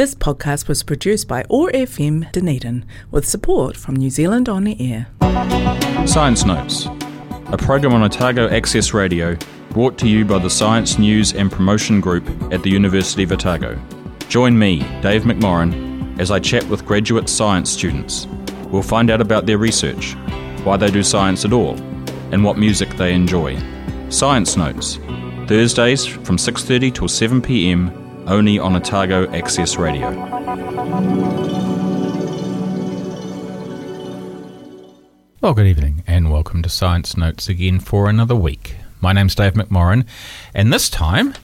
This 0.00 0.14
podcast 0.14 0.66
was 0.66 0.82
produced 0.82 1.28
by 1.28 1.44
OAR 1.50 1.70
FM 1.72 2.32
Dunedin 2.32 2.86
with 3.10 3.28
support 3.28 3.76
from 3.76 3.96
New 3.96 4.08
Zealand 4.08 4.48
On 4.48 4.64
the 4.64 4.74
Air. 4.80 5.08
Science 6.06 6.46
Notes, 6.46 6.86
a 7.48 7.58
program 7.58 7.92
on 7.92 8.02
Otago 8.02 8.48
Access 8.48 8.94
Radio 8.94 9.36
brought 9.72 9.98
to 9.98 10.08
you 10.08 10.24
by 10.24 10.38
the 10.38 10.48
Science 10.48 10.98
News 10.98 11.34
and 11.34 11.52
Promotion 11.52 12.00
Group 12.00 12.26
at 12.50 12.62
the 12.62 12.70
University 12.70 13.24
of 13.24 13.32
Otago. 13.32 13.78
Join 14.30 14.58
me, 14.58 14.78
Dave 15.02 15.24
McMorrin, 15.24 16.18
as 16.18 16.30
I 16.30 16.38
chat 16.38 16.66
with 16.70 16.86
graduate 16.86 17.28
science 17.28 17.68
students. 17.68 18.26
We'll 18.70 18.80
find 18.80 19.10
out 19.10 19.20
about 19.20 19.44
their 19.44 19.58
research, 19.58 20.14
why 20.64 20.78
they 20.78 20.90
do 20.90 21.02
science 21.02 21.44
at 21.44 21.52
all, 21.52 21.74
and 22.32 22.42
what 22.42 22.56
music 22.56 22.88
they 22.96 23.12
enjoy. 23.12 23.58
Science 24.08 24.56
Notes, 24.56 24.96
Thursdays 25.46 26.06
from 26.06 26.38
6:30 26.38 26.94
till 26.94 27.06
7 27.06 27.42
p.m. 27.42 27.99
only 28.30 28.60
on 28.60 28.76
Otago 28.76 29.28
Access 29.32 29.76
Radio. 29.76 30.08
Well, 35.40 35.52
good 35.52 35.66
evening, 35.66 36.04
and 36.06 36.30
welcome 36.30 36.62
to 36.62 36.68
Science 36.68 37.16
Notes 37.16 37.48
again 37.48 37.80
for 37.80 38.08
another 38.08 38.36
week. 38.36 38.76
My 39.00 39.12
name's 39.12 39.34
Dave 39.34 39.54
McMorran, 39.54 40.06
and 40.54 40.72
this 40.72 40.88
time 40.88 41.34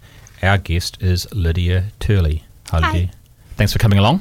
our 0.42 0.58
guest 0.58 1.02
is 1.02 1.27
Lydia 1.34 1.86
Turley. 1.98 2.44
Hi, 2.68 2.80
Hi. 2.80 2.92
Lydia. 2.92 3.10
Thanks 3.56 3.72
for 3.72 3.80
coming 3.80 3.98
along. 3.98 4.20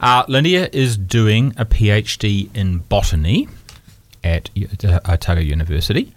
Uh, 0.00 0.24
Lydia 0.26 0.68
is 0.72 0.96
doing 0.96 1.54
a 1.56 1.64
PhD 1.64 2.54
in 2.56 2.78
botany 2.78 3.48
at 4.22 4.50
Otago 5.08 5.40
University. 5.40 6.12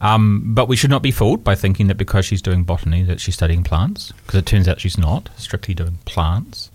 Um, 0.00 0.54
but 0.54 0.68
we 0.68 0.76
should 0.76 0.90
not 0.90 1.02
be 1.02 1.10
fooled 1.10 1.42
by 1.42 1.54
thinking 1.54 1.86
that 1.88 1.96
because 1.96 2.26
she's 2.26 2.42
doing 2.42 2.64
botany 2.64 3.02
that 3.04 3.18
she's 3.20 3.34
studying 3.34 3.64
plants, 3.64 4.12
because 4.12 4.38
it 4.38 4.46
turns 4.46 4.68
out 4.68 4.80
she's 4.80 4.98
not 4.98 5.30
strictly 5.36 5.74
doing 5.74 5.98
plants. 6.04 6.70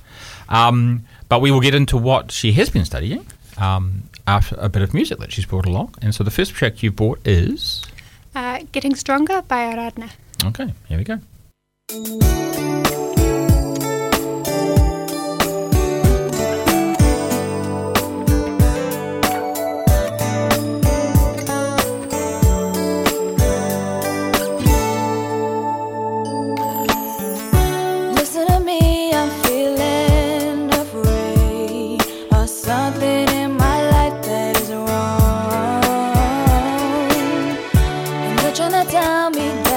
Um, 0.49 1.03
but 1.29 1.39
we 1.39 1.51
will 1.51 1.61
get 1.61 1.75
into 1.75 1.97
what 1.97 2.31
she 2.31 2.51
has 2.53 2.69
been 2.69 2.83
studying 2.83 3.25
um, 3.57 4.03
after 4.27 4.55
a 4.59 4.69
bit 4.69 4.81
of 4.81 4.93
music 4.93 5.19
that 5.19 5.31
she's 5.31 5.45
brought 5.45 5.65
along. 5.65 5.95
And 6.01 6.13
so 6.15 6.23
the 6.23 6.31
first 6.31 6.53
track 6.53 6.81
you've 6.83 6.95
brought 6.95 7.25
is. 7.25 7.83
Uh, 8.33 8.63
Getting 8.71 8.95
Stronger 8.95 9.41
by 9.43 9.73
Aradna. 9.73 10.09
Okay, 10.43 10.73
here 10.87 10.97
we 10.97 11.03
go. 11.03 11.19
Tell 38.85 39.29
me 39.29 39.70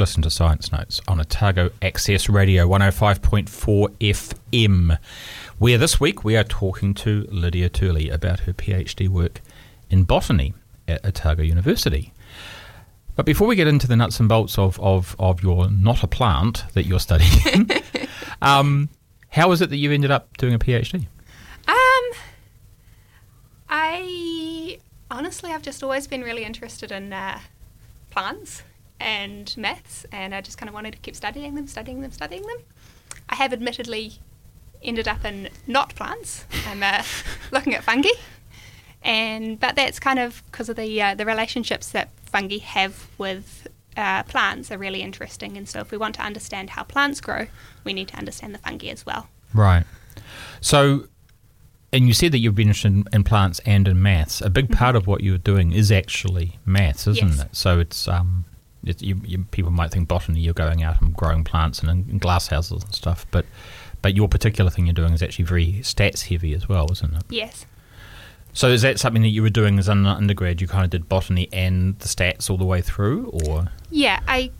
listen 0.00 0.22
to 0.22 0.30
Science 0.30 0.72
Notes 0.72 0.98
on 1.06 1.20
Otago 1.20 1.68
Access 1.82 2.30
Radio 2.30 2.66
105.4 2.66 3.90
FM, 3.98 4.98
where 5.58 5.76
this 5.76 6.00
week 6.00 6.24
we 6.24 6.38
are 6.38 6.42
talking 6.42 6.94
to 6.94 7.28
Lydia 7.30 7.68
Turley 7.68 8.08
about 8.08 8.40
her 8.40 8.54
PhD 8.54 9.10
work 9.10 9.42
in 9.90 10.04
botany 10.04 10.54
at 10.88 11.04
Otago 11.04 11.42
University. 11.42 12.14
But 13.14 13.26
before 13.26 13.46
we 13.46 13.56
get 13.56 13.66
into 13.66 13.86
the 13.86 13.94
nuts 13.94 14.18
and 14.18 14.26
bolts 14.26 14.58
of, 14.58 14.80
of, 14.80 15.14
of 15.18 15.42
your 15.42 15.70
not 15.70 16.02
a 16.02 16.06
plant 16.06 16.64
that 16.72 16.86
you're 16.86 16.98
studying, 16.98 17.68
um, 18.40 18.88
how 19.28 19.52
is 19.52 19.60
it 19.60 19.68
that 19.68 19.76
you 19.76 19.92
ended 19.92 20.10
up 20.10 20.34
doing 20.38 20.54
a 20.54 20.58
PhD? 20.58 21.08
Um, 21.68 22.18
I 23.68 24.78
honestly, 25.10 25.50
I've 25.52 25.60
just 25.60 25.82
always 25.82 26.06
been 26.06 26.22
really 26.22 26.44
interested 26.44 26.90
in 26.90 27.12
uh, 27.12 27.38
plants 28.08 28.62
and 29.00 29.54
maths, 29.56 30.06
and 30.12 30.34
I 30.34 30.40
just 30.40 30.58
kind 30.58 30.68
of 30.68 30.74
wanted 30.74 30.92
to 30.92 30.98
keep 30.98 31.16
studying 31.16 31.54
them, 31.54 31.66
studying 31.66 32.00
them, 32.02 32.12
studying 32.12 32.42
them. 32.42 32.58
I 33.28 33.34
have 33.36 33.52
admittedly 33.52 34.14
ended 34.82 35.08
up 35.08 35.24
in 35.24 35.48
not 35.66 35.94
plants. 35.94 36.44
I'm 36.66 36.82
uh, 36.82 37.02
looking 37.50 37.74
at 37.74 37.82
fungi, 37.82 38.08
and 39.02 39.58
but 39.58 39.76
that's 39.76 39.98
kind 39.98 40.18
of 40.18 40.42
because 40.50 40.68
of 40.68 40.76
the 40.76 41.00
uh, 41.02 41.14
the 41.14 41.24
relationships 41.26 41.90
that 41.90 42.10
fungi 42.24 42.58
have 42.58 43.08
with 43.18 43.66
uh, 43.96 44.22
plants 44.24 44.70
are 44.70 44.78
really 44.78 45.02
interesting. 45.02 45.56
And 45.56 45.68
so, 45.68 45.80
if 45.80 45.90
we 45.90 45.98
want 45.98 46.14
to 46.16 46.22
understand 46.22 46.70
how 46.70 46.82
plants 46.84 47.20
grow, 47.20 47.46
we 47.84 47.92
need 47.92 48.08
to 48.08 48.16
understand 48.16 48.54
the 48.54 48.58
fungi 48.58 48.88
as 48.88 49.04
well. 49.06 49.28
Right. 49.54 49.84
So, 50.60 51.06
and 51.92 52.06
you 52.06 52.12
said 52.12 52.32
that 52.32 52.38
you've 52.38 52.54
been 52.54 52.68
interested 52.68 52.92
in, 52.92 53.04
in 53.12 53.24
plants 53.24 53.60
and 53.66 53.88
in 53.88 54.00
maths. 54.00 54.40
A 54.40 54.50
big 54.50 54.70
part 54.70 54.94
of 54.94 55.06
what 55.06 55.22
you're 55.22 55.38
doing 55.38 55.72
is 55.72 55.90
actually 55.90 56.58
maths, 56.64 57.06
isn't 57.06 57.28
Yes. 57.28 57.40
it? 57.40 57.56
So 57.56 57.80
it's 57.80 58.06
um, 58.06 58.44
it, 58.84 59.02
you, 59.02 59.20
you, 59.24 59.44
people 59.50 59.70
might 59.70 59.90
think 59.90 60.08
botany, 60.08 60.40
you're 60.40 60.54
going 60.54 60.82
out 60.82 61.00
and 61.00 61.14
growing 61.14 61.44
plants 61.44 61.80
and 61.80 61.90
in, 61.90 62.10
in 62.10 62.18
glass 62.18 62.48
houses 62.48 62.82
and 62.82 62.94
stuff, 62.94 63.26
but 63.30 63.44
but 64.02 64.14
your 64.16 64.28
particular 64.28 64.70
thing 64.70 64.86
you're 64.86 64.94
doing 64.94 65.12
is 65.12 65.22
actually 65.22 65.44
very 65.44 65.74
stats 65.82 66.28
heavy 66.28 66.54
as 66.54 66.68
well, 66.68 66.90
isn't 66.90 67.14
it? 67.14 67.22
Yes. 67.28 67.66
So 68.52 68.68
is 68.68 68.82
that 68.82 68.98
something 68.98 69.22
that 69.22 69.28
you 69.28 69.42
were 69.42 69.50
doing 69.50 69.78
as 69.78 69.88
an 69.88 70.06
undergrad? 70.06 70.60
You 70.60 70.66
kind 70.66 70.84
of 70.84 70.90
did 70.90 71.08
botany 71.08 71.48
and 71.52 71.98
the 71.98 72.08
stats 72.08 72.50
all 72.50 72.56
the 72.56 72.64
way 72.64 72.80
through, 72.80 73.26
or 73.44 73.68
Yeah, 73.90 74.20
I 74.26 74.50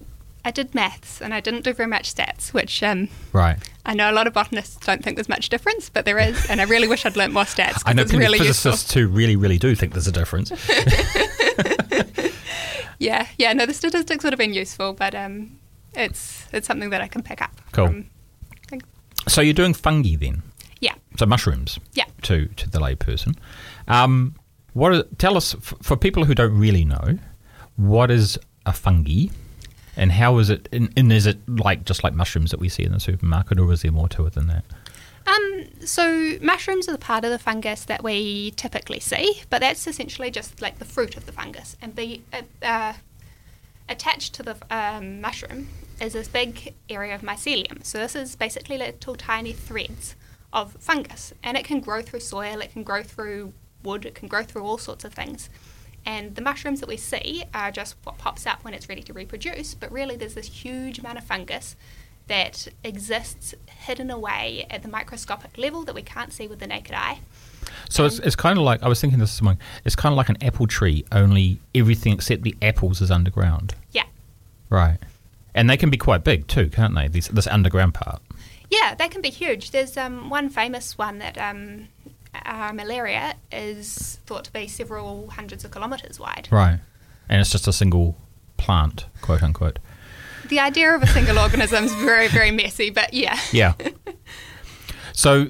I 0.45 0.51
did 0.51 0.75
maths 0.75 1.21
and 1.21 1.35
I 1.35 1.41
didn't 1.41 1.63
do 1.63 1.73
very 1.73 1.89
much 1.89 2.15
stats, 2.15 2.53
which 2.53 2.83
um, 2.83 3.09
right? 3.33 3.59
I 3.85 3.95
know 3.95 4.11
a 4.11 4.13
lot 4.13 4.27
of 4.27 4.33
botanists 4.33 4.77
don't 4.87 5.03
think 5.03 5.17
there's 5.17 5.29
much 5.29 5.49
difference, 5.49 5.91
but 5.91 6.05
there 6.05 6.19
is, 6.19 6.47
and 6.49 6.61
I 6.61 6.65
really 6.65 6.89
wish 6.89 7.05
I'd 7.05 7.17
learnt 7.17 7.33
more 7.33 7.43
stats. 7.45 7.83
I 7.85 7.93
know 7.93 8.05
really 8.05 8.39
of 8.39 8.47
useful. 8.47 8.73
physicists 8.73 8.95
who 8.95 9.09
really, 9.09 9.37
really 9.37 9.59
do 9.59 9.75
think 9.75 9.93
there's 9.93 10.07
a 10.07 10.13
difference. 10.13 10.51
Yeah, 13.01 13.27
yeah. 13.39 13.53
No, 13.55 13.67
the 13.67 13.75
statistics 13.75 14.23
would 14.23 14.33
have 14.33 14.39
been 14.39 14.55
useful, 14.55 14.93
but 14.93 15.15
um, 15.17 15.59
it's 15.95 16.47
it's 16.53 16.67
something 16.69 16.91
that 16.91 17.01
I 17.01 17.09
can 17.09 17.23
pick 17.23 17.43
up. 17.43 17.61
Cool. 17.73 17.87
From, 17.89 18.07
so 19.29 19.41
you're 19.43 19.53
doing 19.55 19.75
fungi 19.75 20.17
then? 20.17 20.43
yeah, 20.81 20.95
So 21.19 21.27
mushrooms. 21.27 21.79
yeah. 21.95 22.05
to 22.23 22.47
to 22.47 22.71
the 22.71 22.79
layperson. 22.79 23.37
Um, 23.89 24.35
what 24.73 24.93
are, 24.95 25.03
tell 25.19 25.37
us 25.37 25.55
f- 25.55 25.75
for 25.83 25.97
people 25.97 26.25
who 26.25 26.35
don't 26.35 26.57
really 26.59 26.85
know, 26.85 27.19
what 27.77 28.11
is 28.11 28.39
a 28.67 28.73
fungi, 28.73 29.27
and 29.97 30.13
how 30.13 30.39
is 30.39 30.49
it? 30.49 30.69
And, 30.73 30.91
and 30.97 31.13
is 31.13 31.27
it 31.27 31.39
like 31.49 31.85
just 31.85 32.03
like 32.05 32.15
mushrooms 32.15 32.51
that 32.51 32.61
we 32.61 32.69
see 32.69 32.85
in 32.85 32.93
the 32.93 33.01
supermarket, 33.01 33.59
or 33.59 33.71
is 33.73 33.83
there 33.83 33.93
more 33.93 34.09
to 34.11 34.27
it 34.27 34.33
than 34.35 34.47
that? 34.47 34.65
Um, 35.27 35.67
so 35.85 36.39
mushrooms 36.41 36.89
are 36.89 36.93
the 36.93 36.99
part 36.99 37.25
of 37.25 37.31
the 37.31 37.39
fungus 37.39 37.85
that 37.85 38.03
we 38.03 38.53
typically 38.53 39.01
see, 39.01 39.43
but 39.51 39.61
that's 39.61 39.87
essentially 39.87 40.31
just 40.31 40.61
like 40.61 40.79
the 40.79 40.85
fruit 40.85 41.17
of 41.17 41.27
the 41.27 41.33
fungus. 41.33 41.77
And 41.81 41.95
be 41.95 42.23
uh, 42.33 42.43
uh, 42.63 42.93
attached 43.89 44.35
to 44.35 44.43
the 44.43 44.57
um, 44.71 45.21
mushroom 45.21 45.69
is 46.01 46.15
this 46.15 46.29
big 46.29 46.75
area 46.89 47.15
of 47.15 47.21
mycelium. 47.21 47.85
So 47.85 47.99
this 47.99 48.15
is 48.17 48.35
basically 48.37 48.79
little 48.79 49.15
tiny 49.15 49.53
threads 49.53 50.17
of 50.53 50.73
fungus, 50.81 51.33
and 51.43 51.57
it 51.57 51.65
can 51.65 51.81
grow 51.81 52.03
through 52.03 52.21
soil, 52.21 52.61
it 52.61 52.73
can 52.73 52.83
grow 52.83 53.03
through 53.03 53.53
wood, 53.83 54.05
it 54.05 54.15
can 54.15 54.27
grow 54.27 54.43
through 54.43 54.63
all 54.63 54.79
sorts 54.79 55.05
of 55.05 55.13
things. 55.13 55.49
And 56.07 56.35
the 56.35 56.43
mushrooms 56.43 56.81
that 56.81 56.89
we 56.89 56.97
see 56.97 57.45
are 57.53 57.71
just 57.71 57.97
what 58.05 58.19
pops 58.19 58.47
up 58.47 58.65
when 58.65 58.73
it's 58.73 58.89
ready 58.89 59.03
to 59.03 59.13
reproduce, 59.13 59.75
but 59.75 59.93
really 59.93 60.17
there's 60.17 60.35
this 60.35 60.47
huge 60.47 60.99
amount 60.99 61.19
of 61.19 61.25
fungus 61.25 61.77
that 62.31 62.69
exists 62.85 63.55
hidden 63.67 64.09
away 64.11 64.65
at 64.71 64.83
the 64.83 64.89
microscopic 64.89 65.59
level 65.59 65.83
that 65.85 65.95
we 65.95 66.03
can't 66.03 66.33
see 66.33 66.47
with 66.47 66.61
the 66.61 66.67
naked 66.67 66.95
eye. 66.95 67.19
So 67.89 68.05
it's, 68.05 68.21
it's 68.21 68.37
kind 68.37 68.57
of 68.57 68.65
like 68.65 68.83
I 68.85 68.89
was 68.89 69.01
thinking 69.01 69.19
this 69.19 69.31
this 69.33 69.43
morning. 69.43 69.61
It's 69.85 69.97
kind 69.97 70.13
of 70.13 70.17
like 70.17 70.29
an 70.29 70.41
apple 70.43 70.67
tree, 70.69 71.05
only 71.11 71.59
everything 71.75 72.13
except 72.13 72.43
the 72.43 72.55
apples 72.63 73.01
is 73.01 73.11
underground, 73.11 73.75
Yeah. 73.91 74.05
right? 74.71 74.99
And 75.57 75.69
they 75.69 75.77
can 75.77 75.91
be 75.91 75.97
quite 75.97 76.23
big 76.23 76.47
too, 76.47 76.69
can't 76.69 76.95
they? 76.95 77.09
This 77.09 77.27
this 77.29 77.49
underground 77.49 77.95
part. 77.95 78.23
Yeah, 78.71 78.95
they 78.95 79.09
can 79.09 79.21
be 79.21 79.31
huge. 79.31 79.73
There's 79.73 79.97
um, 79.97 80.31
one 80.31 80.49
famous 80.49 80.97
one 80.97 81.19
that 81.19 81.37
um, 81.37 81.89
uh, 82.33 82.69
Armillaria 82.71 83.35
is 83.51 84.21
thought 84.27 84.45
to 84.45 84.53
be 84.53 84.69
several 84.69 85.31
hundreds 85.31 85.65
of 85.65 85.73
kilometres 85.73 86.21
wide. 86.21 86.47
Right. 86.53 86.79
And 87.29 87.41
it's 87.41 87.51
just 87.51 87.67
a 87.67 87.73
single 87.73 88.17
plant, 88.57 89.07
quote 89.21 89.43
unquote. 89.43 89.81
The 90.49 90.59
idea 90.59 90.95
of 90.95 91.03
a 91.03 91.07
single 91.07 91.39
organism 91.39 91.85
is 91.85 91.95
very, 91.95 92.29
very 92.29 92.51
messy, 92.51 92.91
but 92.91 93.13
yeah. 93.15 93.39
Yeah. 93.53 93.75
so 95.13 95.49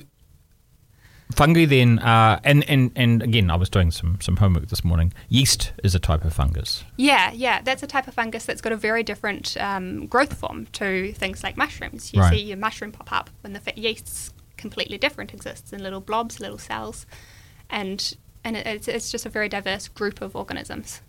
fungi 1.35 1.65
then, 1.65 1.99
uh, 2.01 2.41
and, 2.45 2.69
and, 2.69 2.91
and 2.97 3.23
again, 3.23 3.51
I 3.51 3.57
was 3.57 3.71
doing 3.71 3.91
some, 3.91 4.19
some 4.21 4.37
homework 4.37 4.67
this 4.69 4.85
morning. 4.85 5.13
Yeast 5.29 5.73
is 5.85 5.95
a 5.95 5.99
type 5.99 6.25
of 6.25 6.33
fungus. 6.35 6.85
Yeah, 6.97 7.31
yeah, 7.33 7.63
that's 7.63 7.83
a 7.83 7.87
type 7.87 8.09
of 8.09 8.15
fungus 8.15 8.45
that's 8.45 8.61
got 8.61 8.73
a 8.73 8.77
very 8.77 9.03
different 9.03 9.57
um, 9.59 10.07
growth 10.07 10.35
form 10.35 10.67
to 10.73 11.13
things 11.13 11.43
like 11.43 11.57
mushrooms. 11.57 12.13
You 12.13 12.21
Right. 12.21 12.31
see 12.35 12.43
your 12.43 12.57
mushroom 12.59 12.93
pop 12.93 13.13
up 13.13 13.31
when 13.43 13.53
the 13.53 13.61
yeast's 13.77 14.33
completely 14.57 14.99
different, 14.99 15.33
exists 15.33 15.73
in 15.73 15.83
little 15.83 16.01
blobs, 16.01 16.41
little 16.41 16.59
cells, 16.59 17.07
and 17.71 18.15
and 18.45 18.57
it, 18.57 18.67
it's, 18.67 18.89
it's 18.89 19.11
just 19.13 19.25
a 19.27 19.29
very 19.31 19.49
diverse 19.49 19.87
group 19.89 20.21
of 20.21 20.35
organisms. 20.35 21.01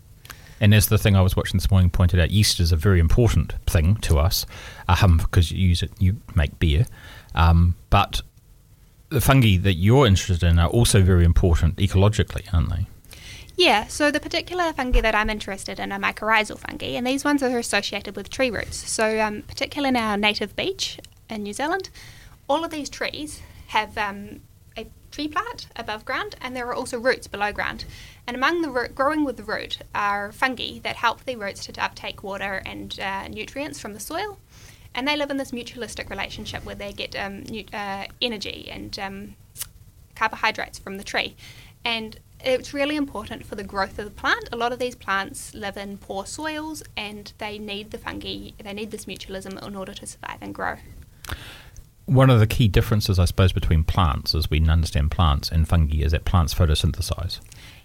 And 0.61 0.75
as 0.75 0.87
the 0.87 0.99
thing 0.99 1.15
I 1.15 1.21
was 1.21 1.35
watching 1.35 1.57
this 1.57 1.71
morning 1.71 1.89
pointed 1.89 2.19
out, 2.19 2.29
yeast 2.29 2.59
is 2.59 2.71
a 2.71 2.75
very 2.75 2.99
important 2.99 3.53
thing 3.65 3.95
to 3.97 4.19
us 4.19 4.45
um, 4.87 5.17
because 5.17 5.51
you 5.51 5.67
use 5.67 5.81
it, 5.81 5.91
you 5.97 6.17
make 6.35 6.59
beer. 6.59 6.85
Um, 7.33 7.75
but 7.89 8.21
the 9.09 9.19
fungi 9.19 9.57
that 9.57 9.73
you're 9.73 10.05
interested 10.05 10.47
in 10.47 10.59
are 10.59 10.69
also 10.69 11.01
very 11.01 11.25
important 11.25 11.77
ecologically, 11.77 12.53
aren't 12.53 12.69
they? 12.69 12.85
Yeah, 13.57 13.87
so 13.87 14.11
the 14.11 14.19
particular 14.19 14.71
fungi 14.71 15.01
that 15.01 15.15
I'm 15.15 15.31
interested 15.31 15.79
in 15.79 15.91
are 15.91 15.99
mycorrhizal 15.99 16.59
fungi, 16.59 16.95
and 16.95 17.05
these 17.05 17.25
ones 17.25 17.41
are 17.41 17.57
associated 17.57 18.15
with 18.15 18.29
tree 18.29 18.51
roots. 18.51 18.77
So, 18.89 19.19
um, 19.19 19.41
particularly 19.41 19.89
in 19.89 19.95
our 19.97 20.15
native 20.15 20.55
beech 20.55 20.99
in 21.27 21.43
New 21.43 21.53
Zealand, 21.53 21.89
all 22.47 22.63
of 22.63 22.71
these 22.71 22.89
trees 22.89 23.41
have 23.67 23.97
um, 23.97 24.41
a 24.77 24.87
tree 25.11 25.27
plant 25.27 25.67
above 25.75 26.05
ground, 26.05 26.35
and 26.39 26.55
there 26.55 26.67
are 26.67 26.73
also 26.73 26.99
roots 26.99 27.27
below 27.27 27.51
ground. 27.51 27.85
And 28.27 28.35
among 28.35 28.61
the 28.61 28.69
root, 28.69 28.95
growing 28.95 29.25
with 29.25 29.37
the 29.37 29.43
root 29.43 29.79
are 29.93 30.31
fungi 30.31 30.79
that 30.79 30.95
help 30.95 31.25
the 31.25 31.35
roots 31.35 31.65
to 31.65 31.83
uptake 31.83 32.23
water 32.23 32.61
and 32.65 32.97
uh, 32.99 33.27
nutrients 33.27 33.79
from 33.79 33.93
the 33.93 33.99
soil. 33.99 34.37
And 34.93 35.07
they 35.07 35.15
live 35.15 35.31
in 35.31 35.37
this 35.37 35.51
mutualistic 35.51 36.09
relationship 36.09 36.65
where 36.65 36.75
they 36.75 36.91
get 36.93 37.15
um, 37.15 37.43
nu- 37.43 37.65
uh, 37.73 38.05
energy 38.21 38.69
and 38.71 38.97
um, 38.99 39.35
carbohydrates 40.15 40.79
from 40.79 40.97
the 40.97 41.03
tree. 41.03 41.35
And 41.83 42.19
it's 42.43 42.73
really 42.73 42.95
important 42.95 43.45
for 43.45 43.55
the 43.55 43.63
growth 43.63 43.97
of 43.99 44.05
the 44.05 44.11
plant. 44.11 44.49
A 44.51 44.55
lot 44.55 44.73
of 44.73 44.79
these 44.79 44.95
plants 44.95 45.53
live 45.53 45.77
in 45.77 45.97
poor 45.97 46.25
soils 46.25 46.83
and 46.97 47.31
they 47.37 47.57
need 47.57 47.91
the 47.91 47.97
fungi, 47.97 48.51
they 48.57 48.73
need 48.73 48.91
this 48.91 49.05
mutualism 49.05 49.65
in 49.65 49.75
order 49.75 49.93
to 49.93 50.05
survive 50.05 50.37
and 50.41 50.53
grow. 50.53 50.75
One 52.05 52.29
of 52.29 52.39
the 52.39 52.47
key 52.47 52.67
differences, 52.67 53.19
I 53.19 53.25
suppose, 53.25 53.53
between 53.53 53.83
plants, 53.83 54.35
as 54.35 54.49
we 54.49 54.59
understand 54.67 55.11
plants, 55.11 55.49
and 55.51 55.67
fungi 55.67 56.03
is 56.03 56.11
that 56.11 56.25
plants 56.25 56.53
photosynthesize. 56.53 57.39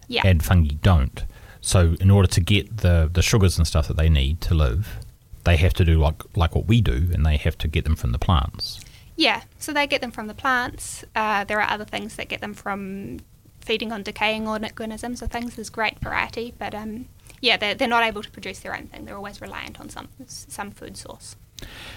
Yeah. 0.09 0.23
and 0.25 0.45
fungi 0.45 0.77
don't. 0.83 1.25
So, 1.61 1.97
in 2.01 2.11
order 2.11 2.29
to 2.29 2.41
get 2.41 2.79
the, 2.79 3.11
the 3.13 3.23
sugars 3.23 3.59
and 3.59 3.67
stuff 3.67 3.89
that 3.89 3.97
they 3.97 4.09
need 4.09 4.41
to 4.43 4.55
live, 4.55 5.01
they 5.45 5.57
have 5.57 5.75
to 5.75 5.85
do 5.85 5.99
like 5.99 6.23
like 6.37 6.55
what 6.55 6.67
we 6.67 6.81
do, 6.81 7.11
and 7.13 7.25
they 7.25 7.37
have 7.39 7.57
to 7.59 7.69
get 7.69 7.85
them 7.85 7.97
from 7.97 8.13
the 8.13 8.19
plants. 8.19 8.81
Yeah, 9.17 9.43
so 9.59 9.73
they 9.73 9.87
get 9.87 10.01
them 10.03 10.11
from 10.11 10.27
the 10.27 10.35
plants. 10.35 11.05
Uh, 11.15 11.45
there 11.45 11.61
are 11.61 11.71
other 11.71 11.87
things 11.87 12.17
that 12.17 12.29
get 12.29 12.41
them 12.41 12.53
from 12.53 13.21
feeding 13.61 13.91
on 13.91 14.03
decaying 14.03 14.47
organisms 14.47 15.23
or 15.23 15.27
things. 15.27 15.57
There's 15.57 15.71
great 15.71 15.99
variety, 16.01 16.55
but 16.59 16.75
um, 16.75 17.09
yeah, 17.41 17.57
they're, 17.57 17.75
they're 17.75 17.89
not 17.89 18.05
able 18.05 18.23
to 18.23 18.31
produce 18.31 18.61
their 18.61 18.77
own 18.77 18.87
thing. 18.87 19.05
They're 19.07 19.17
always 19.17 19.41
reliant 19.41 19.81
on 19.81 19.89
some 19.89 20.09
some 20.27 20.71
food 20.71 20.97
source. 20.97 21.37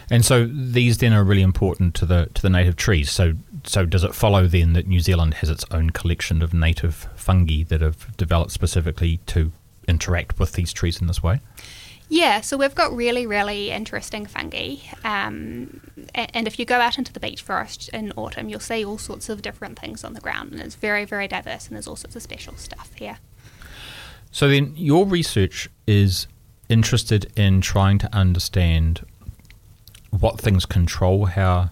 And 0.09 0.25
so 0.25 0.45
these 0.45 0.97
then 0.97 1.13
are 1.13 1.23
really 1.23 1.41
important 1.41 1.93
to 1.95 2.05
the 2.05 2.29
to 2.33 2.41
the 2.41 2.49
native 2.49 2.75
trees. 2.75 3.11
So 3.11 3.33
so 3.63 3.85
does 3.85 4.03
it 4.03 4.15
follow 4.15 4.47
then 4.47 4.73
that 4.73 4.87
New 4.87 4.99
Zealand 4.99 5.35
has 5.35 5.49
its 5.49 5.65
own 5.71 5.91
collection 5.91 6.41
of 6.41 6.53
native 6.53 7.07
fungi 7.15 7.63
that 7.63 7.81
have 7.81 8.15
developed 8.17 8.51
specifically 8.51 9.17
to 9.27 9.51
interact 9.87 10.39
with 10.39 10.53
these 10.53 10.73
trees 10.73 11.01
in 11.01 11.07
this 11.07 11.21
way? 11.21 11.41
Yeah, 12.11 12.41
so 12.41 12.57
we've 12.57 12.73
got 12.73 12.95
really, 12.95 13.27
really 13.27 13.69
interesting 13.69 14.25
fungi. 14.25 14.77
Um, 15.03 15.79
and 16.15 16.47
if 16.47 16.57
you 16.57 16.65
go 16.65 16.79
out 16.79 16.97
into 16.97 17.13
the 17.13 17.19
beech 17.19 17.43
forest 17.43 17.87
in 17.89 18.11
autumn, 18.13 18.49
you'll 18.49 18.59
see 18.59 18.83
all 18.83 18.97
sorts 18.97 19.29
of 19.29 19.43
different 19.43 19.77
things 19.77 20.03
on 20.03 20.13
the 20.13 20.19
ground, 20.19 20.51
and 20.53 20.59
it's 20.59 20.73
very, 20.73 21.05
very 21.05 21.27
diverse, 21.27 21.67
and 21.67 21.75
there's 21.75 21.87
all 21.87 21.95
sorts 21.95 22.15
of 22.15 22.23
special 22.23 22.55
stuff 22.55 22.91
here. 22.95 23.19
So 24.31 24.49
then 24.49 24.73
your 24.75 25.05
research 25.05 25.69
is 25.85 26.27
interested 26.67 27.31
in 27.37 27.61
trying 27.61 27.99
to 27.99 28.15
understand 28.15 29.05
what 30.11 30.39
things 30.39 30.65
control 30.65 31.25
how 31.25 31.69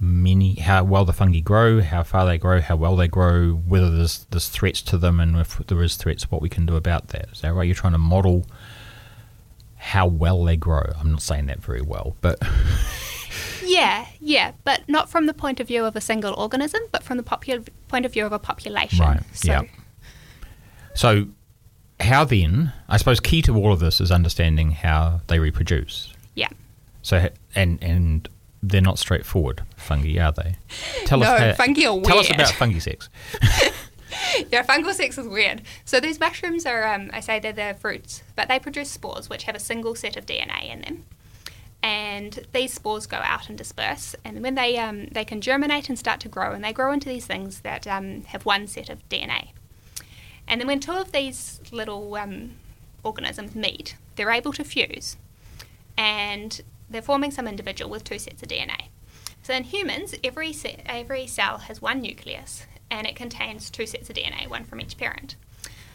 many 0.00 0.54
how 0.54 0.84
well 0.84 1.04
the 1.04 1.12
fungi 1.12 1.40
grow, 1.40 1.80
how 1.82 2.02
far 2.02 2.24
they 2.24 2.38
grow, 2.38 2.60
how 2.60 2.76
well 2.76 2.96
they 2.96 3.08
grow, 3.08 3.52
whether 3.52 3.90
there's 3.90 4.26
there's 4.30 4.48
threats 4.48 4.80
to 4.82 4.96
them 4.98 5.20
and 5.20 5.36
if 5.36 5.58
there 5.66 5.82
is 5.82 5.96
threats 5.96 6.30
what 6.30 6.40
we 6.40 6.48
can 6.48 6.66
do 6.66 6.76
about 6.76 7.08
that. 7.08 7.28
Is 7.32 7.40
that 7.40 7.52
right? 7.52 7.64
You're 7.64 7.74
trying 7.74 7.94
to 7.94 7.98
model 7.98 8.46
how 9.76 10.06
well 10.06 10.44
they 10.44 10.56
grow. 10.56 10.92
I'm 10.98 11.10
not 11.12 11.22
saying 11.22 11.46
that 11.46 11.60
very 11.60 11.82
well, 11.82 12.16
but 12.20 12.40
Yeah, 13.68 14.06
yeah, 14.18 14.52
but 14.64 14.88
not 14.88 15.10
from 15.10 15.26
the 15.26 15.34
point 15.34 15.60
of 15.60 15.68
view 15.68 15.84
of 15.84 15.94
a 15.94 16.00
single 16.00 16.32
organism, 16.34 16.80
but 16.90 17.02
from 17.02 17.18
the 17.18 17.22
popu- 17.22 17.68
point 17.86 18.06
of 18.06 18.12
view 18.12 18.24
of 18.24 18.32
a 18.32 18.38
population. 18.38 19.00
Right, 19.00 19.20
So, 19.32 19.52
yeah. 19.52 19.62
So, 20.94 21.28
how 22.00 22.24
then? 22.24 22.72
I 22.88 22.96
suppose 22.96 23.20
key 23.20 23.42
to 23.42 23.54
all 23.54 23.72
of 23.72 23.80
this 23.80 24.00
is 24.00 24.10
understanding 24.10 24.70
how 24.70 25.20
they 25.26 25.38
reproduce. 25.38 26.14
So, 27.08 27.30
and 27.54 27.82
and 27.82 28.28
they're 28.62 28.82
not 28.82 28.98
straightforward 28.98 29.62
fungi, 29.78 30.18
are 30.22 30.30
they? 30.30 30.56
Tell 31.06 31.20
No, 31.20 31.26
us. 31.26 31.40
How, 31.40 31.64
fungi 31.64 31.86
are 31.86 31.94
weird. 31.94 32.04
Tell 32.04 32.18
us 32.18 32.28
about 32.28 32.50
fungi 32.50 32.80
sex. 32.80 33.08
yeah, 34.50 34.62
fungal 34.62 34.92
sex 34.92 35.16
is 35.16 35.26
weird. 35.26 35.62
So 35.86 36.00
these 36.00 36.20
mushrooms 36.20 36.66
are, 36.66 36.84
um, 36.84 37.08
I 37.14 37.20
say 37.20 37.40
they're 37.40 37.54
the 37.54 37.74
fruits, 37.80 38.22
but 38.36 38.48
they 38.48 38.58
produce 38.58 38.90
spores 38.90 39.30
which 39.30 39.44
have 39.44 39.54
a 39.54 39.58
single 39.58 39.94
set 39.94 40.18
of 40.18 40.26
DNA 40.26 40.70
in 40.70 40.82
them. 40.82 41.04
And 41.82 42.40
these 42.52 42.74
spores 42.74 43.06
go 43.06 43.16
out 43.16 43.48
and 43.48 43.56
disperse, 43.56 44.14
and 44.22 44.42
when 44.42 44.54
they 44.54 44.76
um, 44.76 45.06
they 45.06 45.24
can 45.24 45.40
germinate 45.40 45.88
and 45.88 45.98
start 45.98 46.20
to 46.20 46.28
grow, 46.28 46.52
and 46.52 46.62
they 46.62 46.74
grow 46.74 46.92
into 46.92 47.08
these 47.08 47.24
things 47.24 47.60
that 47.60 47.86
um, 47.86 48.24
have 48.24 48.44
one 48.44 48.66
set 48.66 48.90
of 48.90 49.08
DNA. 49.08 49.52
And 50.46 50.60
then 50.60 50.68
when 50.68 50.80
two 50.80 50.92
of 50.92 51.12
these 51.12 51.58
little 51.72 52.16
um, 52.16 52.56
organisms 53.02 53.54
meet, 53.54 53.96
they're 54.16 54.30
able 54.30 54.52
to 54.52 54.64
fuse, 54.64 55.16
and 55.96 56.60
they're 56.90 57.02
forming 57.02 57.30
some 57.30 57.46
individual 57.46 57.90
with 57.90 58.04
two 58.04 58.18
sets 58.18 58.42
of 58.42 58.48
DNA. 58.48 58.88
So 59.42 59.54
in 59.54 59.64
humans, 59.64 60.14
every 60.22 60.52
se- 60.52 60.82
every 60.86 61.26
cell 61.26 61.58
has 61.58 61.80
one 61.80 62.00
nucleus, 62.00 62.66
and 62.90 63.06
it 63.06 63.16
contains 63.16 63.70
two 63.70 63.86
sets 63.86 64.10
of 64.10 64.16
DNA, 64.16 64.48
one 64.48 64.64
from 64.64 64.80
each 64.80 64.96
parent. 64.96 65.36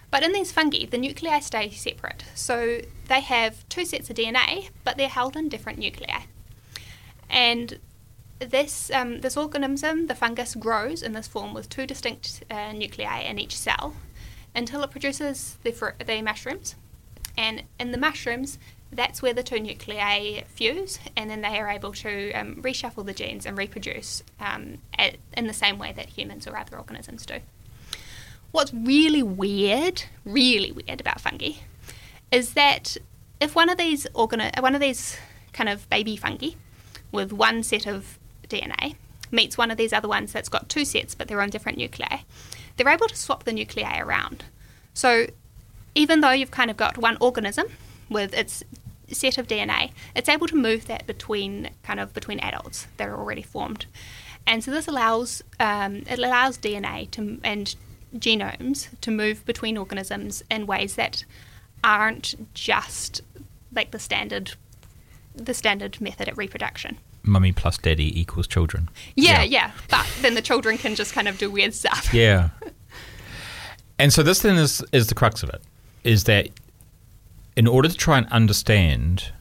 But 0.09 0.23
in 0.23 0.31
these 0.31 0.51
fungi, 0.51 0.85
the 0.85 0.97
nuclei 0.97 1.39
stay 1.39 1.71
separate. 1.71 2.23
So 2.35 2.81
they 3.07 3.21
have 3.21 3.67
two 3.69 3.85
sets 3.85 4.09
of 4.09 4.15
DNA, 4.15 4.69
but 4.83 4.97
they're 4.97 5.09
held 5.09 5.35
in 5.35 5.49
different 5.49 5.79
nuclei. 5.79 6.25
And 7.29 7.79
this 8.39 8.91
um, 8.91 9.21
this 9.21 9.37
organism, 9.37 10.07
the 10.07 10.15
fungus, 10.15 10.55
grows 10.55 11.01
in 11.01 11.13
this 11.13 11.27
form 11.27 11.53
with 11.53 11.69
two 11.69 11.87
distinct 11.87 12.43
uh, 12.51 12.71
nuclei 12.73 13.21
in 13.21 13.39
each 13.39 13.57
cell 13.57 13.95
until 14.55 14.83
it 14.83 14.91
produces 14.91 15.57
the, 15.63 15.71
fru- 15.71 15.93
the 16.05 16.21
mushrooms. 16.21 16.75
And 17.37 17.63
in 17.79 17.91
the 17.91 17.97
mushrooms, 17.97 18.59
that's 18.93 19.21
where 19.21 19.33
the 19.33 19.43
two 19.43 19.59
nuclei 19.59 20.43
fuse, 20.47 20.99
and 21.15 21.29
then 21.29 21.41
they 21.41 21.59
are 21.59 21.69
able 21.69 21.93
to 21.93 22.31
um, 22.33 22.55
reshuffle 22.61 23.05
the 23.05 23.13
genes 23.13 23.45
and 23.45 23.57
reproduce 23.57 24.23
um, 24.39 24.79
at, 24.97 25.17
in 25.35 25.47
the 25.47 25.53
same 25.53 25.77
way 25.77 25.93
that 25.93 26.09
humans 26.09 26.47
or 26.47 26.57
other 26.57 26.77
organisms 26.77 27.25
do. 27.25 27.39
What's 28.51 28.73
really 28.73 29.23
weird, 29.23 30.03
really 30.25 30.71
weird 30.71 31.01
about 31.01 31.19
fungi, 31.19 31.53
is 32.31 32.53
that 32.53 32.97
if 33.39 33.55
one 33.55 33.69
of 33.69 33.77
these 33.77 34.07
organi- 34.13 34.61
one 34.61 34.75
of 34.75 34.81
these 34.81 35.17
kind 35.53 35.69
of 35.69 35.89
baby 35.89 36.15
fungi 36.15 36.51
with 37.11 37.33
one 37.33 37.63
set 37.63 37.85
of 37.85 38.17
DNA 38.47 38.95
meets 39.31 39.57
one 39.57 39.71
of 39.71 39.77
these 39.77 39.93
other 39.93 40.07
ones 40.07 40.31
that's 40.31 40.49
got 40.49 40.69
two 40.69 40.85
sets 40.85 41.15
but 41.15 41.27
they're 41.27 41.41
on 41.41 41.49
different 41.49 41.77
nuclei, 41.77 42.19
they're 42.77 42.89
able 42.89 43.07
to 43.07 43.15
swap 43.15 43.43
the 43.43 43.53
nuclei 43.53 43.99
around. 43.99 44.45
So 44.93 45.27
even 45.95 46.21
though 46.21 46.31
you've 46.31 46.51
kind 46.51 46.71
of 46.71 46.77
got 46.77 46.97
one 46.97 47.17
organism 47.19 47.67
with 48.09 48.33
its 48.33 48.63
set 49.13 49.37
of 49.37 49.47
DNA, 49.47 49.91
it's 50.15 50.29
able 50.29 50.47
to 50.47 50.55
move 50.55 50.87
that 50.87 51.05
between 51.07 51.69
kind 51.83 51.99
of 51.99 52.13
between 52.13 52.39
adults 52.39 52.87
that 52.97 53.07
are 53.07 53.17
already 53.17 53.41
formed, 53.41 53.85
and 54.47 54.63
so 54.63 54.71
this 54.71 54.87
allows 54.87 55.43
um, 55.59 55.97
it 56.09 56.19
allows 56.19 56.57
DNA 56.57 57.09
to 57.11 57.39
and 57.43 57.75
genomes 58.15 58.89
to 59.01 59.09
move 59.11 59.45
between 59.45 59.77
organisms 59.77 60.43
in 60.51 60.67
ways 60.67 60.95
that 60.95 61.25
aren't 61.83 62.53
just 62.53 63.21
like 63.73 63.91
the 63.91 63.99
standard 63.99 64.53
the 65.35 65.53
standard 65.53 65.99
method 65.99 66.27
at 66.27 66.37
reproduction. 66.37 66.97
Mummy 67.23 67.51
plus 67.53 67.77
daddy 67.77 68.19
equals 68.19 68.47
children. 68.47 68.89
Yeah, 69.15 69.41
Yeah. 69.41 69.43
yeah, 69.43 69.71
but 69.89 70.05
then 70.21 70.35
the 70.35 70.41
children 70.41 70.77
can 70.77 70.93
just 70.93 71.13
kind 71.13 71.27
of 71.27 71.37
do 71.37 71.49
weird 71.49 71.73
stuff. 71.73 72.13
Yeah. 72.13 72.49
and 73.99 74.11
so 74.13 74.23
this 74.23 74.39
then 74.41 74.57
is 74.57 74.83
is 74.91 75.07
the 75.07 75.15
crux 75.15 75.41
of 75.43 75.49
it, 75.49 75.61
is 76.03 76.25
that 76.25 76.49
in 77.55 77.67
order 77.67 77.87
to 77.87 77.95
try 77.95 78.17
and 78.17 78.27
understand 78.27 79.31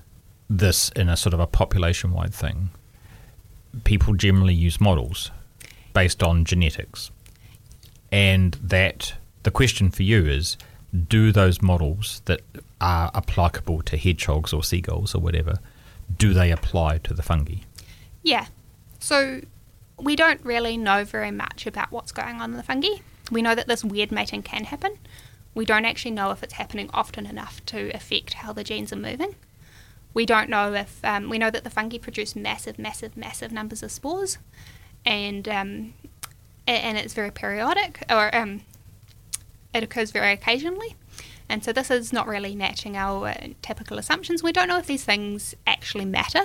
this 0.48 0.90
in 0.90 1.08
a 1.08 1.16
sort 1.16 1.32
of 1.34 1.40
a 1.40 1.46
population 1.46 2.12
wide 2.12 2.34
thing, 2.34 2.70
people 3.84 4.14
generally 4.14 4.54
use 4.54 4.80
models 4.80 5.30
based 5.94 6.22
on 6.22 6.44
genetics. 6.44 7.10
And 8.10 8.54
that 8.62 9.14
the 9.42 9.50
question 9.50 9.90
for 9.90 10.02
you 10.02 10.26
is 10.26 10.56
do 11.08 11.32
those 11.32 11.62
models 11.62 12.20
that 12.26 12.42
are 12.80 13.10
applicable 13.14 13.82
to 13.82 13.96
hedgehogs 13.96 14.52
or 14.52 14.62
seagulls 14.62 15.14
or 15.14 15.20
whatever, 15.20 15.58
do 16.18 16.34
they 16.34 16.50
apply 16.50 16.98
to 16.98 17.14
the 17.14 17.22
fungi? 17.22 17.56
Yeah. 18.22 18.46
So 18.98 19.40
we 19.98 20.16
don't 20.16 20.44
really 20.44 20.76
know 20.76 21.04
very 21.04 21.30
much 21.30 21.66
about 21.66 21.90
what's 21.90 22.12
going 22.12 22.40
on 22.40 22.50
in 22.50 22.56
the 22.56 22.62
fungi. 22.62 22.96
We 23.30 23.40
know 23.40 23.54
that 23.54 23.68
this 23.68 23.84
weird 23.84 24.12
mating 24.12 24.42
can 24.42 24.64
happen. 24.64 24.98
We 25.54 25.64
don't 25.64 25.84
actually 25.84 26.12
know 26.12 26.30
if 26.30 26.42
it's 26.42 26.54
happening 26.54 26.88
often 26.94 27.26
enough 27.26 27.64
to 27.66 27.90
affect 27.94 28.34
how 28.34 28.52
the 28.52 28.64
genes 28.64 28.92
are 28.92 28.96
moving. 28.96 29.34
We 30.14 30.26
don't 30.26 30.48
know 30.48 30.72
if 30.74 31.04
um, 31.04 31.28
we 31.28 31.38
know 31.38 31.50
that 31.50 31.64
the 31.64 31.70
fungi 31.70 31.98
produce 31.98 32.36
massive, 32.36 32.78
massive, 32.78 33.16
massive 33.16 33.52
numbers 33.52 33.82
of 33.82 33.90
spores, 33.90 34.38
and 35.04 35.48
um, 35.48 35.94
and 36.66 36.98
it's 36.98 37.14
very 37.14 37.30
periodic, 37.30 38.04
or 38.10 38.34
um, 38.34 38.62
it 39.74 39.82
occurs 39.82 40.10
very 40.10 40.32
occasionally. 40.32 40.94
And 41.48 41.64
so 41.64 41.72
this 41.72 41.90
is 41.90 42.12
not 42.12 42.26
really 42.26 42.54
matching 42.54 42.96
our 42.96 43.28
uh, 43.28 43.48
typical 43.60 43.98
assumptions. 43.98 44.42
We 44.42 44.52
don't 44.52 44.68
know 44.68 44.78
if 44.78 44.86
these 44.86 45.04
things 45.04 45.54
actually 45.66 46.04
matter. 46.04 46.44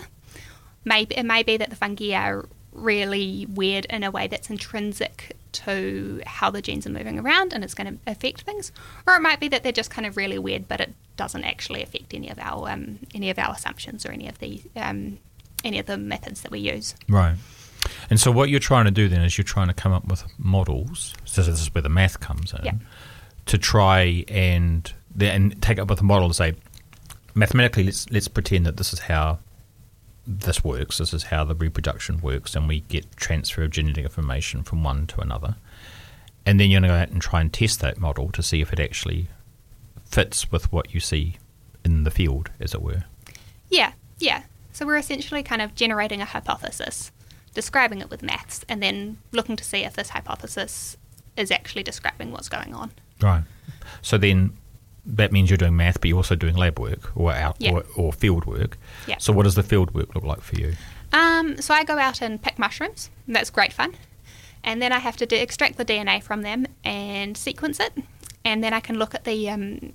Maybe 0.84 1.16
it 1.16 1.24
may 1.24 1.44
be 1.44 1.58
that 1.58 1.70
the 1.70 1.76
fungi 1.76 2.14
are 2.14 2.46
really 2.72 3.46
weird 3.50 3.86
in 3.86 4.04
a 4.04 4.12
way 4.12 4.28
that's 4.28 4.50
intrinsic 4.50 5.36
to 5.66 6.22
how 6.26 6.50
the 6.50 6.62
genes 6.62 6.86
are 6.86 6.92
moving 6.92 7.20
around 7.20 7.54
and 7.54 7.64
it's 7.64 7.74
going 7.74 7.88
to 7.88 8.12
affect 8.12 8.42
things, 8.42 8.72
or 9.06 9.16
it 9.16 9.22
might 9.22 9.40
be 9.40 9.48
that 9.50 9.64
they're 9.64 9.72
just 9.72 9.92
kind 9.92 10.06
of 10.06 10.18
really 10.18 10.40
weird, 10.40 10.68
but 10.68 10.80
it 10.82 10.94
doesn't 11.16 11.44
actually 11.44 11.84
affect 11.84 12.14
any 12.14 12.30
of 12.30 12.40
our 12.40 12.70
um, 12.70 13.00
any 13.14 13.30
of 13.30 13.40
our 13.40 13.54
assumptions 13.54 14.06
or 14.06 14.12
any 14.12 14.28
of 14.28 14.40
the 14.40 14.62
um, 14.76 15.20
any 15.64 15.80
of 15.80 15.86
the 15.86 15.98
methods 15.98 16.42
that 16.42 16.52
we 16.52 16.60
use. 16.60 16.96
Right. 17.10 17.36
And 18.10 18.20
so 18.20 18.32
what 18.32 18.50
you're 18.50 18.60
trying 18.60 18.86
to 18.86 18.92
do 18.92 19.08
then 19.08 19.22
is 19.22 19.38
you're 19.38 19.46
trying 19.46 19.68
to 19.68 19.74
come 19.74 19.94
up 19.94 20.06
with 20.06 20.24
models. 20.38 21.14
So 21.26 21.42
this 21.42 21.62
is 21.62 21.74
where 21.74 21.82
the 21.82 21.90
math 21.90 22.20
comes 22.20 22.54
in. 22.54 22.66
Yeah. 22.66 22.74
To 23.48 23.58
try 23.58 24.26
and 24.28 24.92
then 25.16 25.52
take 25.62 25.80
up 25.80 25.90
with 25.90 26.02
a 26.02 26.04
model 26.04 26.26
and 26.26 26.36
say, 26.36 26.56
mathematically, 27.34 27.84
let's 27.84 28.10
let's 28.10 28.28
pretend 28.28 28.66
that 28.66 28.78
this 28.78 28.94
is 28.94 29.00
how 29.00 29.40
this 30.28 30.64
works. 30.64 30.98
This 30.98 31.14
is 31.14 31.24
how 31.24 31.46
the 31.46 31.56
reproduction 31.56 32.20
works, 32.20 32.56
and 32.56 32.68
we 32.68 32.82
get 32.82 33.16
transfer 33.16 33.64
of 33.64 33.72
genetic 33.72 34.04
information 34.04 34.64
from 34.64 34.84
one 34.84 35.08
to 35.08 35.22
another. 35.22 35.56
And 36.46 36.60
then 36.60 36.70
you're 36.70 36.82
going 36.82 36.90
to 36.90 36.96
go 36.96 37.02
out 37.02 37.10
and 37.10 37.22
try 37.22 37.42
and 37.42 37.52
test 37.52 37.80
that 37.80 37.98
model 37.98 38.30
to 38.32 38.44
see 38.44 38.62
if 38.62 38.74
it 38.74 38.80
actually 38.80 39.30
fits 40.06 40.52
with 40.52 40.72
what 40.72 40.94
you 40.94 41.00
see 41.00 41.38
in 41.84 42.04
the 42.04 42.12
field, 42.12 42.52
as 42.60 42.74
it 42.74 42.82
were. 42.82 43.04
Yeah, 43.70 43.94
yeah. 44.20 44.44
So 44.74 44.86
we're 44.86 44.98
essentially 44.98 45.44
kind 45.44 45.62
of 45.62 45.76
generating 45.76 46.22
a 46.22 46.26
hypothesis, 46.26 47.12
describing 47.54 48.00
it 48.00 48.10
with 48.10 48.22
maths, 48.22 48.64
and 48.70 48.84
then 48.84 49.18
looking 49.32 49.56
to 49.56 49.64
see 49.64 49.84
if 49.84 49.94
this 49.94 50.10
hypothesis 50.10 50.98
is 51.36 51.52
actually 51.52 51.84
describing 51.84 52.32
what's 52.32 52.50
going 52.50 52.74
on. 52.74 52.92
Right. 53.22 53.44
So 54.02 54.18
then 54.18 54.58
that 55.08 55.32
means 55.32 55.50
you're 55.50 55.58
doing 55.58 55.76
math, 55.78 56.00
but 56.02 56.10
you're 56.10 56.18
also 56.18 56.36
doing 56.36 56.56
lab 56.56 56.78
work 56.80 57.12
or 57.16 57.32
out 57.34 57.56
Yeah. 57.60 57.72
or, 57.72 57.86
or 57.96 58.14
field 58.14 58.46
work. 58.46 58.78
Yeah. 59.08 59.18
So 59.20 59.32
what 59.34 59.44
does 59.44 59.56
the 59.56 59.64
field 59.64 59.94
work 59.94 60.14
look 60.14 60.24
like 60.26 60.42
for 60.42 60.56
you? 60.60 60.74
Um, 61.14 61.62
so 61.62 61.74
I 61.74 61.84
go 61.86 61.98
out 61.98 62.22
and 62.22 62.42
pick 62.42 62.60
mushrooms. 62.60 63.10
and 63.26 63.36
That's 63.36 63.50
great 63.50 63.72
fun. 63.74 63.96
And 64.64 64.82
then 64.82 64.92
I 64.92 65.00
have 65.00 65.16
to 65.18 65.26
de- 65.26 65.42
extract 65.42 65.78
the 65.78 65.86
DNA 65.86 66.22
from 66.22 66.42
them 66.42 66.68
and 66.84 67.38
sequence 67.38 67.80
it. 67.80 67.94
And 68.44 68.62
then 68.64 68.74
I 68.74 68.80
can 68.82 69.00
look 69.00 69.16
at 69.16 69.24
the 69.24 69.50
um, 69.50 69.94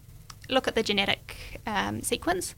look 0.48 0.66
at 0.66 0.74
the 0.74 0.82
genetic 0.82 1.60
um, 1.66 2.02
sequence 2.02 2.54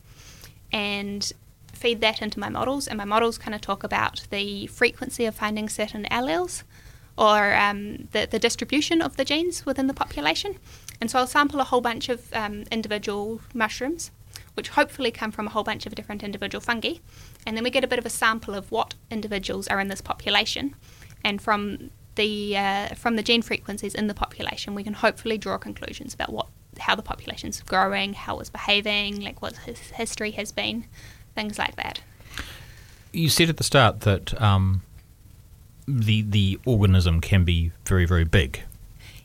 and 0.73 1.33
feed 1.73 2.01
that 2.01 2.23
into 2.23 2.39
my 2.39 2.49
models. 2.49 2.87
And 2.87 2.99
my 2.99 3.05
models 3.05 3.37
kind 3.39 3.55
of 3.55 3.61
talk 3.61 3.83
about 3.83 4.27
the 4.31 4.67
frequency 4.69 5.25
of 5.27 5.35
finding 5.35 5.69
certain 5.69 6.05
alleles 6.11 6.63
or 7.17 7.55
um, 7.55 8.09
the, 8.13 8.27
the 8.31 8.39
distribution 8.39 9.01
of 9.03 9.17
the 9.17 9.25
genes 9.25 9.65
within 9.67 9.87
the 9.87 9.95
population. 9.95 10.57
And 11.01 11.11
so 11.11 11.19
I'll 11.19 11.27
sample 11.27 11.61
a 11.61 11.65
whole 11.65 11.81
bunch 11.81 12.09
of 12.09 12.33
um, 12.33 12.65
individual 12.71 13.41
mushrooms, 13.53 14.11
which 14.55 14.71
hopefully 14.71 15.11
come 15.11 15.31
from 15.31 15.47
a 15.47 15.51
whole 15.51 15.65
bunch 15.65 15.87
of 15.87 15.95
different 15.95 16.23
individual 16.23 16.61
fungi. 16.61 16.95
And 17.47 17.57
then 17.57 17.65
we 17.65 17.71
get 17.71 17.85
a 17.85 17.89
bit 17.89 17.99
of 17.99 18.07
a 18.07 18.11
sample 18.11 18.55
of 18.55 18.71
what 18.71 18.95
individuals 19.11 19.69
are 19.69 19.81
in 19.81 19.89
this 19.89 20.01
population. 20.01 20.75
And 21.25 21.41
from 21.43 21.91
the 22.15 22.57
uh, 22.57 22.95
from 22.95 23.17
the 23.17 23.23
gene 23.23 23.43
frequencies 23.43 23.95
in 23.95 24.07
the 24.07 24.15
population, 24.15 24.75
we 24.75 24.85
can 24.85 24.95
hopefully 24.95 25.39
draw 25.39 25.59
conclusions 25.59 26.15
about 26.15 26.33
what 26.33 26.47
how 26.79 26.95
the 26.95 27.03
population's 27.03 27.61
growing, 27.63 28.15
how 28.15 28.39
it's 28.41 28.51
behaving, 28.51 29.21
like 29.21 29.43
what 29.43 29.57
his 29.59 29.79
history 29.79 30.33
has 30.33 30.53
been, 30.53 30.87
things 31.35 31.59
like 31.59 31.77
that. 31.77 32.01
You 33.13 33.29
said 33.29 33.49
at 33.49 33.57
the 33.57 33.65
start 33.65 34.01
that 34.01 34.41
um, 34.41 34.83
the 35.87 36.23
the 36.23 36.59
organism 36.65 37.21
can 37.21 37.45
be 37.45 37.73
very 37.87 38.07
very 38.07 38.25
big, 38.25 38.63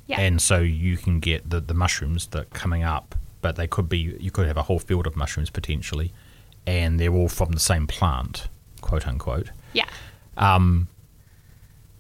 Yeah. 0.10 0.20
and 0.20 0.42
so 0.42 0.58
you 0.58 0.98
can 0.98 1.20
get 1.20 1.48
the, 1.50 1.62
the 1.62 1.76
mushrooms 1.76 2.26
that 2.28 2.40
are 2.40 2.46
coming 2.46 2.84
up, 2.84 3.14
but 3.42 3.56
they 3.58 3.68
could 3.68 3.88
be 3.88 4.18
you 4.20 4.32
could 4.32 4.48
have 4.48 4.58
a 4.58 4.64
whole 4.64 4.80
field 4.80 5.06
of 5.06 5.16
mushrooms 5.16 5.52
potentially, 5.52 6.12
and 6.66 7.00
they're 7.00 7.14
all 7.14 7.30
from 7.30 7.52
the 7.52 7.60
same 7.60 7.86
plant, 7.86 8.48
quote 8.82 9.08
unquote. 9.08 9.52
yeah. 9.74 9.86
Um, 10.36 10.88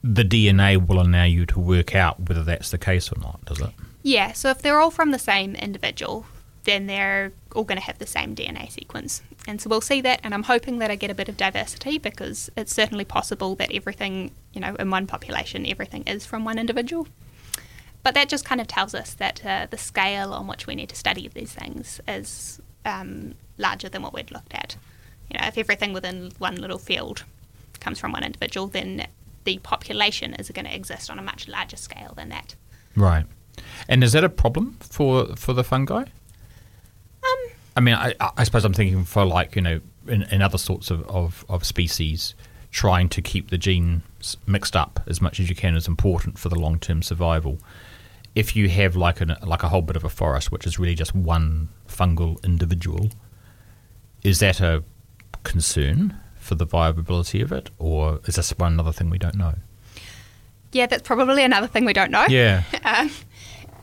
the 0.01 0.24
DNA 0.24 0.86
will 0.88 1.01
allow 1.01 1.25
you 1.25 1.46
to 1.46 1.60
work 1.60 1.94
out 1.94 2.28
whether 2.28 2.44
that's 2.44 2.72
the 2.72 2.78
case 2.78 3.12
or 3.12 3.20
not, 3.20 3.44
does 3.46 3.60
it? 3.60 3.72
Yeah, 4.01 4.32
so 4.32 4.50
if 4.50 4.62
they're 4.62 4.80
all 4.80 4.92
from 4.92 5.12
the 5.12 5.20
same 5.20 5.56
individual, 5.56 6.25
then 6.63 6.88
they're 6.88 7.34
all 7.54 7.66
going 7.66 7.78
to 7.78 7.84
have 7.84 8.00
the 8.00 8.08
same 8.08 8.34
DNA 8.36 8.72
sequence. 8.72 9.22
And 9.46 9.62
so 9.62 9.70
we'll 9.70 9.82
see 9.82 10.00
that, 10.01 10.22
and 10.24 10.34
I'm 10.34 10.44
hoping 10.44 10.80
that 10.80 10.89
I 10.89 10.96
get 10.96 11.12
a 11.12 11.13
bit 11.13 11.28
of 11.28 11.36
diversity 11.36 11.98
because 11.98 12.50
it's 12.56 12.74
certainly 12.74 13.04
possible 13.06 13.56
that 13.56 13.74
everything, 13.74 14.32
you 14.54 14.62
know, 14.62 14.75
in 14.75 14.89
one 14.89 15.06
population, 15.06 15.66
everything 15.66 16.04
is 16.04 16.25
from 16.25 16.46
one 16.46 16.58
individual. 16.58 17.08
But 18.03 18.13
that 18.13 18.29
just 18.29 18.46
kind 18.46 18.62
of 18.62 18.68
tells 18.68 18.96
us 18.96 19.13
that 19.15 19.46
uh, 19.46 19.68
the 19.70 19.77
scale 19.77 20.34
on 20.34 20.48
which 20.48 20.68
we 20.68 20.75
need 20.75 20.89
to 20.89 20.96
study 20.96 21.27
these 21.27 21.53
things 21.53 22.00
is 22.08 22.62
um, 22.86 23.36
larger 23.58 23.89
than 23.89 24.01
what 24.01 24.13
we'd 24.13 24.32
looked 24.32 24.53
at. 24.53 24.77
You 25.29 25.39
know, 25.39 25.48
if 25.48 25.58
everything 25.58 25.94
within 25.94 26.32
one 26.38 26.56
little 26.56 26.79
field 26.79 27.24
comes 27.79 28.00
from 28.00 28.12
one 28.12 28.24
individual, 28.24 28.68
then 28.68 29.08
the 29.44 29.58
population 29.60 30.34
is 30.34 30.50
going 30.50 30.65
to 30.65 30.75
exist 30.75 31.10
on 31.10 31.20
a 31.20 31.22
much 31.22 31.48
larger 31.48 31.77
scale 31.77 32.13
than 32.15 32.29
that. 32.29 32.56
Right. 32.96 33.25
And 33.88 34.03
is 34.03 34.13
that 34.13 34.24
a 34.24 34.29
problem 34.29 34.77
for 34.79 35.36
for 35.36 35.53
the 35.53 35.63
fungi? 35.63 36.03
Um, 36.03 37.50
I 37.75 37.82
mean, 37.82 37.96
I, 37.96 38.13
I 38.20 38.44
suppose 38.44 38.65
I'm 38.65 38.74
thinking 38.74 39.03
for 39.03 39.25
like 39.25 39.56
you 39.56 39.62
know, 39.62 39.82
in, 40.08 40.24
in 40.24 40.41
other 40.41 40.58
sorts 40.58 40.89
of, 40.91 41.08
of, 41.10 41.46
of 41.50 41.65
species, 41.65 42.34
trying 42.72 43.10
to 43.10 43.22
keep 43.22 43.50
the 43.50 43.58
genes 43.58 44.38
mixed 44.46 44.75
up 44.75 45.01
as 45.08 45.22
much 45.22 45.39
as 45.39 45.50
you 45.50 45.56
can 45.56 45.75
is 45.75 45.88
important 45.88 46.38
for 46.38 46.50
the 46.50 46.60
long 46.60 46.79
term 46.79 47.01
survival. 47.01 47.60
If 48.36 48.55
you 48.55 48.69
have 48.69 48.95
like 48.95 49.21
an 49.21 49.36
like 49.43 49.63
a 49.63 49.69
whole 49.69 49.81
bit 49.81 49.95
of 49.95 50.03
a 50.03 50.09
forest, 50.09 50.51
which 50.51 50.65
is 50.65 50.79
really 50.79 50.95
just 50.95 51.15
one 51.15 51.69
fungal 51.88 52.43
individual, 52.43 53.09
is 54.24 54.39
that 54.39 54.62
a 54.62 54.83
concern 55.43 56.15
for 56.36 56.55
the 56.55 56.65
viability 56.65 57.41
of 57.41 57.51
it, 57.51 57.69
or 57.79 58.19
is 58.25 58.36
this 58.36 58.51
one 58.51 58.74
another 58.74 58.91
thing 58.91 59.09
we 59.09 59.17
don't 59.17 59.36
know? 59.36 59.55
yeah, 60.71 60.86
that's 60.86 61.01
probably 61.01 61.43
another 61.43 61.67
thing 61.67 61.86
we 61.86 61.93
don't 61.93 62.12
know. 62.12 62.25
Yeah. 62.29 62.63
um, 62.83 63.09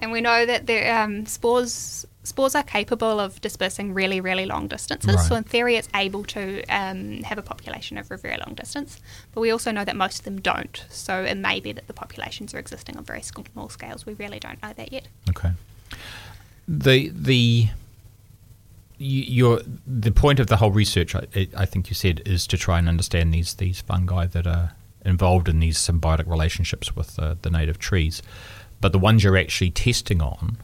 and 0.00 0.12
we 0.12 0.20
know 0.20 0.46
that 0.46 0.66
the 0.66 0.88
um, 0.88 1.26
spores 1.26 2.06
spores 2.26 2.54
are 2.54 2.62
capable 2.62 3.20
of 3.20 3.40
dispersing 3.40 3.94
really, 3.94 4.20
really 4.20 4.46
long 4.46 4.66
distances. 4.66 5.26
So 5.28 5.36
in 5.36 5.44
theory, 5.44 5.76
it's 5.76 5.88
able 5.94 6.24
to 6.24 6.64
um, 6.64 7.22
have 7.22 7.38
a 7.38 7.42
population 7.42 7.98
over 7.98 8.14
a 8.14 8.18
very 8.18 8.36
long 8.44 8.54
distance. 8.54 9.00
But 9.32 9.40
we 9.40 9.50
also 9.50 9.70
know 9.70 9.84
that 9.84 9.94
most 9.96 10.18
of 10.18 10.24
them 10.24 10.40
don't. 10.40 10.84
So 10.90 11.22
it 11.22 11.36
may 11.36 11.60
be 11.60 11.72
that 11.72 11.86
the 11.86 11.92
populations 11.92 12.52
are 12.52 12.58
existing 12.58 12.96
on 12.96 13.04
very 13.04 13.22
small 13.22 13.68
scales. 13.68 14.04
We 14.04 14.14
really 14.14 14.40
don't 14.40 14.60
know 14.62 14.72
that 14.76 14.92
yet. 14.92 15.06
Okay. 15.30 15.52
The 16.66 17.10
the 17.10 17.68
your 18.98 19.60
the 19.86 20.10
point 20.10 20.40
of 20.40 20.48
the 20.48 20.56
whole 20.56 20.72
research, 20.72 21.14
I, 21.14 21.48
I 21.56 21.64
think 21.64 21.88
you 21.88 21.94
said, 21.94 22.22
is 22.26 22.46
to 22.48 22.56
try 22.56 22.78
and 22.78 22.88
understand 22.88 23.32
these 23.32 23.54
these 23.54 23.80
fungi 23.80 24.26
that 24.26 24.46
are 24.46 24.72
involved 25.04 25.48
in 25.48 25.60
these 25.60 25.78
symbiotic 25.78 26.26
relationships 26.26 26.96
with 26.96 27.14
the, 27.14 27.38
the 27.42 27.50
native 27.50 27.78
trees. 27.78 28.22
But 28.80 28.92
the 28.92 28.98
ones 28.98 29.24
you're 29.24 29.36
actually 29.36 29.70
testing 29.70 30.20
on, 30.20 30.58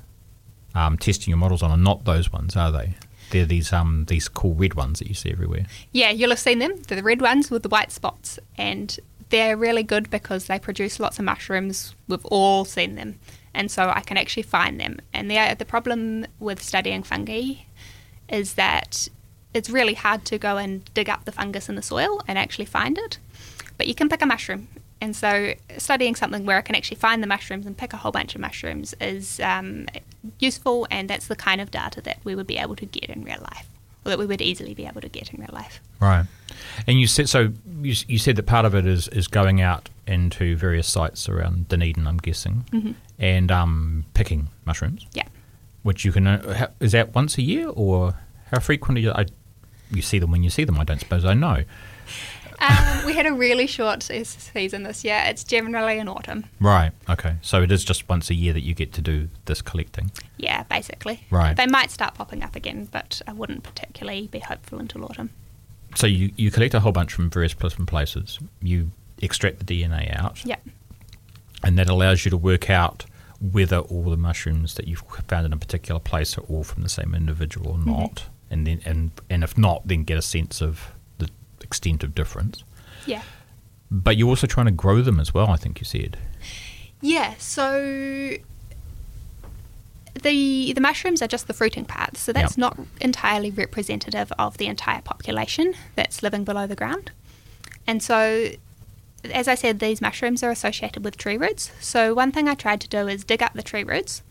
um, 0.74 0.98
testing 0.98 1.30
your 1.30 1.38
models 1.38 1.62
on, 1.62 1.70
are 1.70 1.76
not 1.76 2.04
those 2.04 2.32
ones, 2.32 2.56
are 2.56 2.70
they? 2.70 2.94
They're 3.30 3.46
these 3.46 3.72
um 3.72 4.04
these 4.08 4.28
cool 4.28 4.54
red 4.54 4.74
ones 4.74 4.98
that 4.98 5.08
you 5.08 5.14
see 5.14 5.30
everywhere. 5.30 5.64
Yeah, 5.90 6.10
you'll 6.10 6.30
have 6.30 6.38
seen 6.38 6.58
them. 6.58 6.76
They're 6.82 6.96
the 6.96 7.02
red 7.02 7.22
ones 7.22 7.50
with 7.50 7.62
the 7.62 7.70
white 7.70 7.90
spots. 7.90 8.38
And 8.58 8.98
they're 9.30 9.56
really 9.56 9.82
good 9.82 10.10
because 10.10 10.46
they 10.46 10.58
produce 10.58 11.00
lots 11.00 11.18
of 11.18 11.24
mushrooms. 11.24 11.94
We've 12.06 12.24
all 12.26 12.66
seen 12.66 12.94
them. 12.96 13.18
And 13.54 13.70
so 13.70 13.90
I 13.94 14.00
can 14.00 14.18
actually 14.18 14.42
find 14.42 14.78
them. 14.78 14.98
And 15.14 15.30
the, 15.30 15.56
the 15.58 15.64
problem 15.64 16.26
with 16.38 16.62
studying 16.62 17.02
fungi 17.02 17.54
is 18.28 18.54
that 18.54 19.08
it's 19.54 19.70
really 19.70 19.94
hard 19.94 20.24
to 20.26 20.38
go 20.38 20.58
and 20.58 20.84
dig 20.92 21.08
up 21.08 21.24
the 21.24 21.32
fungus 21.32 21.68
in 21.68 21.74
the 21.74 21.82
soil 21.82 22.22
and 22.28 22.38
actually 22.38 22.64
find 22.66 22.98
it. 22.98 23.18
But 23.78 23.88
you 23.88 23.94
can 23.94 24.08
pick 24.08 24.22
a 24.22 24.26
mushroom. 24.26 24.68
And 25.02 25.16
so 25.16 25.54
studying 25.78 26.14
something 26.14 26.46
where 26.46 26.56
I 26.58 26.60
can 26.62 26.76
actually 26.76 26.96
find 26.98 27.22
the 27.22 27.26
mushrooms 27.26 27.66
and 27.66 27.76
pick 27.76 27.92
a 27.92 27.96
whole 27.96 28.12
bunch 28.12 28.34
of 28.36 28.40
mushrooms 28.40 28.94
is 29.00 29.40
um, 29.40 29.86
useful, 30.38 30.86
and 30.92 31.10
that's 31.10 31.26
the 31.26 31.34
kind 31.36 31.60
of 31.60 31.70
data 31.72 32.00
that 32.02 32.18
we 32.22 32.34
would 32.36 32.46
be 32.46 32.56
able 32.56 32.76
to 32.76 32.86
get 32.86 33.10
in 33.10 33.24
real 33.24 33.40
life, 33.40 33.66
or 34.04 34.10
that 34.10 34.18
we 34.18 34.26
would 34.26 34.40
easily 34.40 34.74
be 34.74 34.86
able 34.86 35.00
to 35.00 35.08
get 35.08 35.34
in 35.34 35.40
real 35.40 35.50
life. 35.52 35.80
Right. 36.00 36.26
And 36.86 37.00
you 37.00 37.06
said 37.08 37.28
so. 37.28 37.52
You, 37.82 37.94
you 38.06 38.18
said 38.18 38.36
that 38.36 38.46
part 38.46 38.64
of 38.64 38.74
it 38.76 38.86
is, 38.86 39.08
is 39.08 39.26
going 39.26 39.60
out 39.60 39.88
into 40.06 40.56
various 40.56 40.86
sites 40.86 41.28
around 41.28 41.68
Dunedin, 41.68 42.06
I'm 42.06 42.18
guessing, 42.18 42.64
and 43.18 43.50
um, 43.50 44.04
picking 44.14 44.48
mushrooms, 44.64 45.04
Yeah. 45.14 45.26
which 45.82 46.04
you 46.04 46.12
can. 46.12 46.26
Uh, 46.28 46.68
is 46.78 46.92
that 46.92 47.12
once 47.12 47.38
a 47.38 47.42
year 47.42 47.68
or 47.68 48.14
how 48.52 48.60
frequently? 48.60 49.10
I, 49.10 49.26
you 49.90 50.00
see 50.02 50.20
them 50.20 50.30
when 50.30 50.42
you 50.44 50.50
see 50.50 50.62
them. 50.64 50.78
I 50.78 50.84
don't 50.84 51.00
suppose 51.00 51.24
I 51.24 51.34
know. 51.34 51.64
Um, 52.62 53.04
we 53.06 53.12
had 53.14 53.26
a 53.26 53.32
really 53.32 53.66
short 53.66 54.02
season 54.02 54.84
this 54.84 55.04
year. 55.04 55.20
It's 55.26 55.42
generally 55.42 55.98
in 55.98 56.08
autumn. 56.08 56.44
Right. 56.60 56.92
Okay. 57.10 57.36
So 57.42 57.62
it 57.62 57.72
is 57.72 57.84
just 57.84 58.08
once 58.08 58.30
a 58.30 58.34
year 58.34 58.52
that 58.52 58.60
you 58.62 58.72
get 58.74 58.92
to 58.94 59.02
do 59.02 59.28
this 59.46 59.60
collecting. 59.62 60.12
Yeah, 60.36 60.62
basically. 60.64 61.26
Right. 61.30 61.56
They 61.56 61.66
might 61.66 61.90
start 61.90 62.14
popping 62.14 62.42
up 62.42 62.54
again, 62.54 62.88
but 62.92 63.20
I 63.26 63.32
wouldn't 63.32 63.64
particularly 63.64 64.28
be 64.28 64.38
hopeful 64.38 64.78
until 64.78 65.04
autumn. 65.04 65.30
So 65.96 66.06
you, 66.06 66.30
you 66.36 66.50
collect 66.50 66.74
a 66.74 66.80
whole 66.80 66.92
bunch 66.92 67.12
from 67.12 67.30
various 67.30 67.52
different 67.54 67.88
places. 67.88 68.38
You 68.62 68.92
extract 69.20 69.58
the 69.58 69.82
DNA 69.82 70.16
out. 70.16 70.44
Yeah. 70.44 70.56
and 71.64 71.76
that 71.78 71.88
allows 71.88 72.24
you 72.24 72.30
to 72.30 72.36
work 72.36 72.70
out 72.70 73.04
whether 73.40 73.78
all 73.78 74.04
the 74.04 74.16
mushrooms 74.16 74.74
that 74.74 74.86
you've 74.86 75.02
found 75.28 75.46
in 75.46 75.52
a 75.52 75.56
particular 75.56 75.98
place 76.00 76.38
are 76.38 76.42
all 76.42 76.62
from 76.64 76.82
the 76.82 76.88
same 76.88 77.12
individual 77.14 77.72
or 77.72 77.78
not, 77.78 78.24
and 78.50 78.66
then 78.66 78.80
and 78.84 79.10
and 79.28 79.42
if 79.42 79.58
not, 79.58 79.86
then 79.86 80.04
get 80.04 80.16
a 80.16 80.22
sense 80.22 80.60
of 80.62 80.92
extent 81.72 82.04
of 82.04 82.14
difference. 82.14 82.62
Yeah. 83.06 83.22
But 83.90 84.16
you're 84.16 84.28
also 84.28 84.46
trying 84.46 84.66
to 84.66 84.72
grow 84.72 85.02
them 85.02 85.18
as 85.20 85.34
well. 85.34 85.50
I 85.50 85.56
think 85.56 85.80
you 85.80 85.84
said. 85.84 86.16
Yeah, 87.00 87.34
so 87.38 88.36
the 90.22 90.72
the 90.72 90.80
mushrooms 90.80 91.20
are 91.22 91.26
just 91.26 91.46
the 91.46 91.52
fruiting 91.54 91.84
parts, 91.84 92.20
so 92.20 92.32
that's 92.32 92.52
Yep. 92.52 92.58
not 92.58 92.78
entirely 93.00 93.50
representative 93.50 94.32
of 94.38 94.58
the 94.58 94.66
entire 94.66 95.02
population 95.02 95.74
that's 95.96 96.22
living 96.22 96.44
below 96.44 96.66
the 96.66 96.76
ground. 96.76 97.10
And 97.86 98.02
so 98.02 98.50
as 99.32 99.46
I 99.48 99.54
said, 99.54 99.78
these 99.78 100.00
mushrooms 100.00 100.42
are 100.42 100.50
associated 100.50 101.04
with 101.04 101.16
tree 101.16 101.36
roots. 101.36 101.70
So 101.80 102.12
one 102.12 102.32
thing 102.32 102.48
I 102.48 102.54
tried 102.54 102.80
to 102.82 102.88
do 102.88 103.06
is 103.08 103.24
dig 103.24 103.42
up 103.42 103.52
the 103.54 103.62
tree 103.62 103.84
roots 103.84 104.22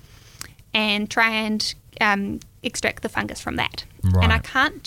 and 0.73 1.10
try 1.10 1.30
and 1.30 1.73
um, 2.01 2.39
extract 2.62 3.01
the 3.01 3.10
fungus 3.10 3.39
from 3.39 3.56
that. 3.56 3.86
And 4.04 4.34
I 4.34 4.39
can't 4.39 4.84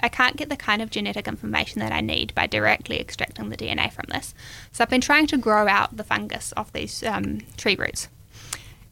I 0.00 0.08
can't 0.08 0.36
get 0.36 0.48
the 0.48 0.56
kind 0.56 0.82
of 0.82 0.90
genetic 0.90 1.26
information 1.26 1.80
that 1.80 1.92
I 1.92 2.00
need 2.00 2.34
by 2.34 2.46
directly 2.46 3.00
extracting 3.00 3.48
the 3.48 3.56
DNA 3.56 3.92
from 3.92 4.06
this. 4.08 4.34
So 4.72 4.82
I've 4.84 4.90
been 4.90 5.00
trying 5.00 5.26
to 5.28 5.36
grow 5.36 5.66
out 5.66 5.96
the 5.96 6.04
fungus 6.04 6.52
off 6.56 6.72
these 6.72 7.02
um, 7.02 7.40
tree 7.56 7.76
roots. 7.76 8.08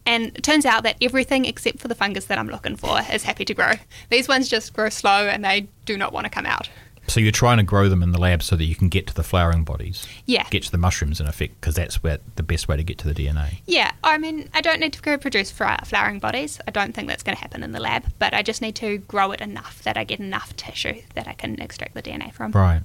And 0.04 0.36
it 0.36 0.42
turns 0.42 0.66
out 0.66 0.82
that 0.82 0.96
everything 1.00 1.44
except 1.44 1.78
for 1.78 1.88
the 1.88 1.94
fungus 1.94 2.24
that 2.26 2.38
I'm 2.38 2.48
looking 2.48 2.76
for 2.76 3.00
is 3.12 3.22
happy 3.22 3.44
to 3.44 3.54
grow. 3.54 3.72
These 4.10 4.26
ones 4.26 4.48
just 4.48 4.72
grow 4.72 4.88
slow 4.88 5.28
and 5.28 5.44
they 5.44 5.68
do 5.84 5.96
not 5.96 6.12
want 6.12 6.24
to 6.24 6.30
come 6.30 6.46
out. 6.46 6.68
So 7.08 7.20
you're 7.20 7.32
trying 7.32 7.58
to 7.58 7.64
grow 7.64 7.88
them 7.88 8.02
in 8.02 8.12
the 8.12 8.20
lab 8.20 8.42
so 8.42 8.56
that 8.56 8.64
you 8.64 8.74
can 8.74 8.88
get 8.88 9.06
to 9.08 9.14
the 9.14 9.22
flowering 9.22 9.64
bodies. 9.64 10.06
Yeah. 10.24 10.46
Get 10.50 10.62
to 10.64 10.70
the 10.70 10.78
mushrooms 10.78 11.20
in 11.20 11.26
effect, 11.26 11.60
because 11.60 11.74
that's 11.74 12.02
where 12.02 12.18
the 12.36 12.42
best 12.42 12.68
way 12.68 12.76
to 12.76 12.84
get 12.84 12.98
to 12.98 13.12
the 13.12 13.14
DNA. 13.14 13.58
Yeah, 13.66 13.92
I 14.04 14.18
mean, 14.18 14.48
I 14.54 14.60
don't 14.60 14.80
need 14.80 14.92
to 14.94 15.02
go 15.02 15.18
produce 15.18 15.50
flowering 15.50 16.20
bodies. 16.20 16.60
I 16.66 16.70
don't 16.70 16.94
think 16.94 17.08
that's 17.08 17.22
going 17.22 17.36
to 17.36 17.42
happen 17.42 17.62
in 17.62 17.72
the 17.72 17.80
lab, 17.80 18.04
but 18.18 18.34
I 18.34 18.42
just 18.42 18.62
need 18.62 18.76
to 18.76 18.98
grow 18.98 19.32
it 19.32 19.40
enough 19.40 19.82
that 19.82 19.96
I 19.96 20.04
get 20.04 20.20
enough 20.20 20.54
tissue 20.56 21.02
that 21.14 21.26
I 21.26 21.32
can 21.32 21.60
extract 21.60 21.94
the 21.94 22.02
DNA 22.02 22.32
from. 22.32 22.52
Right. 22.52 22.82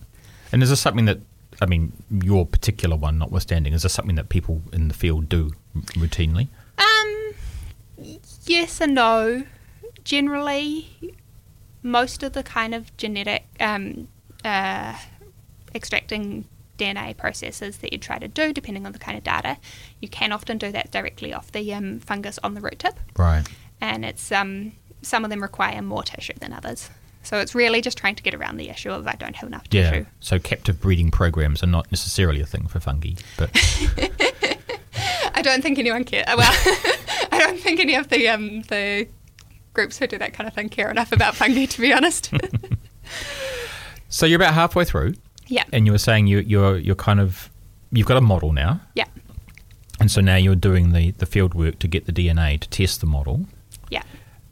And 0.52 0.64
is 0.64 0.70
this 0.72 0.82
something 0.82 1.06
that, 1.06 1.20
I 1.62 1.66
mean, 1.66 1.94
your 2.10 2.46
particular 2.46 2.96
one 2.96 3.20
notwithstanding, 3.20 3.74
is 3.74 3.84
this 3.84 3.94
something 3.94 4.16
that 4.16 4.30
people 4.30 4.62
in 4.74 4.88
the 4.88 4.94
field 4.94 5.30
do 5.30 5.52
routinely? 5.76 6.48
Um, 6.78 7.34
yes 8.46 8.82
and 8.82 8.96
no. 8.96 9.44
Generally, 10.04 10.90
most 11.88 12.24
of 12.24 12.34
the 12.34 12.44
kind 12.44 12.76
of 12.76 12.96
genetic 12.98 13.46
um, 13.60 14.08
uh, 14.46 14.96
extracting 15.74 16.46
DNA 16.78 17.16
processes 17.18 17.78
that 17.78 17.92
you 17.92 17.98
try 18.00 18.20
to 18.20 18.28
do, 18.28 18.54
depending 18.54 18.86
on 18.86 18.92
the 18.92 19.00
kind 19.00 19.18
of 19.18 19.24
data, 19.24 19.58
you 20.00 20.08
can 20.08 20.32
often 20.32 20.58
do 20.58 20.72
that 20.72 20.92
directly 20.92 21.34
off 21.34 21.52
the 21.52 21.74
um, 21.74 22.00
fungus 22.00 22.38
on 22.44 22.54
the 22.54 22.62
root 22.62 22.80
tip. 22.80 23.00
Right. 23.18 23.44
and 23.82 24.06
it's 24.06 24.32
um, 24.32 24.74
some 25.02 25.24
of 25.24 25.30
them 25.30 25.42
require 25.42 25.82
more 25.82 26.04
tissue 26.04 26.34
than 26.40 26.54
others. 26.54 26.90
So 27.24 27.40
it's 27.40 27.54
really 27.54 27.82
just 27.82 27.98
trying 27.98 28.16
to 28.16 28.24
get 28.24 28.34
around 28.34 28.58
the 28.58 28.70
issue 28.70 28.90
of 28.92 29.06
I 29.08 29.14
don't 29.14 29.36
have 29.36 29.48
enough 29.50 29.66
Yeah. 29.72 29.90
tissue. 29.92 30.06
So 30.20 30.40
captive 30.40 30.80
breeding 30.80 31.12
programs 31.12 31.62
are 31.62 31.68
not 31.68 31.92
necessarily 31.92 32.40
a 32.42 32.46
thing 32.46 32.68
for 32.68 32.80
fungi, 32.80 33.14
but 33.38 33.50
I 35.34 35.42
don't 35.42 35.62
think 35.62 35.78
anyone 35.80 36.04
cares. 36.04 36.26
Well, 36.28 36.38
I 37.32 37.38
don't 37.40 37.60
think 37.60 37.80
any 37.80 37.96
of 37.96 38.08
the 38.10 38.28
um, 38.30 38.62
the 38.64 39.08
groups 39.78 40.00
who 40.00 40.08
do 40.08 40.18
that 40.18 40.34
kind 40.34 40.48
of 40.48 40.56
thing 40.56 40.70
care 40.70 40.90
enough 40.90 41.12
about 41.12 41.36
fungi, 41.36 41.66
to 41.66 41.80
be 41.80 41.94
honest. 41.94 42.34
so 44.10 44.26
you're 44.26 44.42
about 44.42 44.56
halfway 44.56 44.84
through, 44.84 45.14
yeah, 45.46 45.64
and 45.72 45.86
you 45.86 45.92
were 45.92 46.00
saying 46.00 46.26
you, 46.26 46.40
you're 46.40 46.78
you're 46.78 46.96
kind 46.96 47.20
of 47.20 47.52
you've 47.92 48.08
got 48.08 48.18
a 48.18 48.22
model 48.22 48.52
now, 48.52 48.82
yeah, 48.96 49.06
and 50.00 50.10
so 50.10 50.20
now 50.20 50.36
you're 50.36 50.56
doing 50.56 50.94
the 50.94 51.12
the 51.12 51.28
field 51.28 51.54
work 51.54 51.78
to 51.80 51.88
get 51.88 52.08
the 52.08 52.12
DNA 52.12 52.60
to 52.60 52.68
test 52.70 53.02
the 53.02 53.08
model. 53.08 53.46
yeah. 53.90 54.04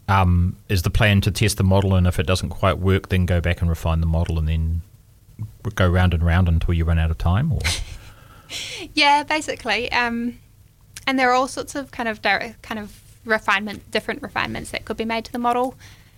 Um, 0.07 0.55
is 0.69 0.83
the 0.83 0.91
plan 0.91 1.21
to 1.21 1.31
test 1.31 1.57
the 1.57 1.63
model, 1.63 1.95
and 1.95 2.05
if 2.05 2.19
it 2.19 2.27
doesn't 2.27 2.49
quite 2.49 2.77
work, 2.77 3.09
then 3.09 3.25
go 3.25 3.41
back 3.41 3.61
and 3.61 3.69
refine 3.69 4.01
the 4.01 4.05
model, 4.05 4.37
and 4.37 4.47
then 4.47 4.81
go 5.73 5.89
round 5.89 6.13
and 6.13 6.23
round 6.23 6.47
until 6.47 6.75
you 6.75 6.85
run 6.85 6.99
out 6.99 7.09
of 7.09 7.17
time, 7.17 7.51
or 7.51 7.59
Yeah, 8.93 9.23
basically. 9.23 9.91
Um, 9.91 10.39
and 11.07 11.17
there 11.17 11.31
are 11.31 11.33
all 11.33 11.47
sorts 11.47 11.73
of 11.73 11.89
kind 11.89 12.07
of 12.07 12.21
direct, 12.21 12.61
kind 12.61 12.79
of 12.79 13.01
refinement, 13.25 13.89
different 13.91 14.21
refinements 14.21 14.71
that 14.71 14.85
could 14.85 14.97
be 14.97 15.05
made 15.05 15.25
to 15.25 15.31
the 15.31 15.39
model. 15.39 15.75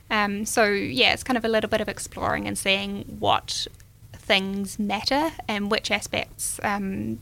Um, 0.10 0.46
so 0.46 0.66
yeah, 0.66 1.14
it's 1.14 1.24
kind 1.24 1.38
of 1.38 1.46
a 1.46 1.50
little 1.50 1.70
bit 1.70 1.82
of 1.82 1.90
exploring 1.90 2.48
and 2.48 2.58
seeing 2.58 3.04
what 3.20 3.68
things 4.14 4.78
matter 4.78 5.32
and 5.48 5.72
which 5.72 5.90
aspects 5.90 6.60
um, 6.64 7.20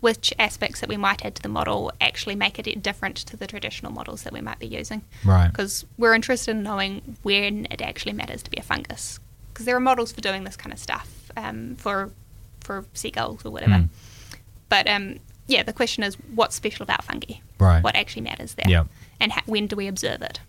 which 0.00 0.32
aspects 0.38 0.80
that 0.80 0.88
we 0.88 0.96
might 0.96 1.24
add 1.24 1.34
to 1.34 1.42
the 1.42 1.48
model 1.48 1.92
actually 2.00 2.34
make 2.34 2.58
it 2.58 2.82
different 2.82 3.16
to 3.16 3.36
the 3.36 3.46
traditional 3.46 3.92
models 3.92 4.22
that 4.22 4.32
we 4.32 4.40
might 4.40 4.58
be 4.58 4.66
using. 4.66 5.02
Right. 5.24 5.48
Because 5.48 5.84
we're 5.98 6.14
interested 6.14 6.52
in 6.52 6.62
knowing 6.62 7.16
when 7.22 7.66
it 7.70 7.82
actually 7.82 8.14
matters 8.14 8.42
to 8.44 8.50
be 8.50 8.56
a 8.56 8.62
fungus. 8.62 9.20
Because 9.52 9.66
there 9.66 9.76
are 9.76 9.80
models 9.80 10.10
for 10.10 10.22
doing 10.22 10.44
this 10.44 10.56
kind 10.56 10.72
of 10.72 10.78
stuff 10.78 11.30
um, 11.36 11.76
for 11.76 12.10
for 12.60 12.84
seagulls 12.94 13.44
or 13.44 13.50
whatever. 13.50 13.74
Mm. 13.74 13.88
But 14.68 14.88
um, 14.88 15.18
yeah, 15.50 15.62
the 15.62 15.72
question 15.72 16.02
is 16.04 16.14
what's 16.34 16.54
special 16.54 16.82
about 16.84 17.04
fungi? 17.04 17.34
Right. 17.58 17.82
What 17.82 17.96
actually 17.96 18.22
matters 18.22 18.54
there? 18.54 18.66
Yeah. 18.68 18.84
And 19.20 19.32
ha- 19.32 19.42
when 19.46 19.66
do 19.66 19.76
we 19.76 19.86
observe 19.86 20.22
it? 20.22 20.40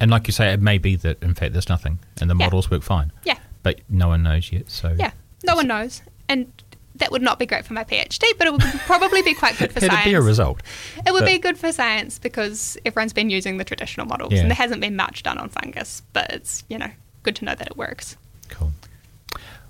And 0.00 0.10
like 0.10 0.26
you 0.26 0.32
say, 0.32 0.52
it 0.52 0.60
may 0.60 0.78
be 0.78 0.96
that 0.96 1.22
in 1.22 1.34
fact 1.34 1.52
there's 1.52 1.68
nothing, 1.68 1.98
and 2.20 2.28
the 2.30 2.34
Yeah. 2.36 2.46
models 2.46 2.70
work 2.70 2.82
fine. 2.82 3.12
Yeah. 3.24 3.38
But 3.62 3.80
no 3.88 4.08
one 4.08 4.22
knows 4.22 4.50
yet. 4.52 4.70
So 4.70 4.94
Yeah. 4.98 5.12
No 5.44 5.54
one 5.56 5.66
knows. 5.66 6.02
And 6.28 6.50
that 6.96 7.10
would 7.12 7.22
not 7.22 7.38
be 7.38 7.44
great 7.46 7.64
for 7.66 7.74
my 7.74 7.84
PhD, 7.84 8.24
but 8.38 8.46
it 8.46 8.52
would 8.52 8.62
probably 8.86 9.22
be 9.22 9.34
quite 9.34 9.56
good 9.58 9.70
for 9.72 9.78
It'd 9.78 9.90
science. 9.90 10.04
be 10.06 10.14
a 10.14 10.20
result. 10.22 10.62
It 11.06 11.12
would 11.12 11.20
But- 11.20 11.26
be 11.26 11.38
good 11.38 11.58
for 11.58 11.70
science 11.72 12.18
because 12.18 12.78
everyone's 12.86 13.12
been 13.12 13.28
using 13.30 13.58
the 13.58 13.64
traditional 13.64 14.06
models 14.06 14.32
Yeah. 14.32 14.40
and 14.40 14.50
there 14.50 14.56
hasn't 14.56 14.80
been 14.80 14.96
much 14.96 15.22
done 15.22 15.36
on 15.38 15.48
fungus, 15.50 16.02
but 16.14 16.30
it's, 16.32 16.64
you 16.68 16.78
know, 16.78 16.90
good 17.22 17.36
to 17.36 17.44
know 17.44 17.54
that 17.54 17.66
it 17.66 17.76
works. 17.76 18.16
Cool. 18.48 18.72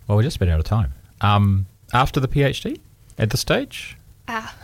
Well, 0.06 0.16
we're 0.16 0.22
just 0.22 0.36
about 0.36 0.48
out 0.50 0.58
of 0.60 0.64
time. 0.66 0.92
Um, 1.20 1.66
after 1.92 2.20
the 2.20 2.28
PhD, 2.28 2.78
at 3.18 3.30
the 3.30 3.36
stage, 3.36 3.96
Ah. 4.28 4.54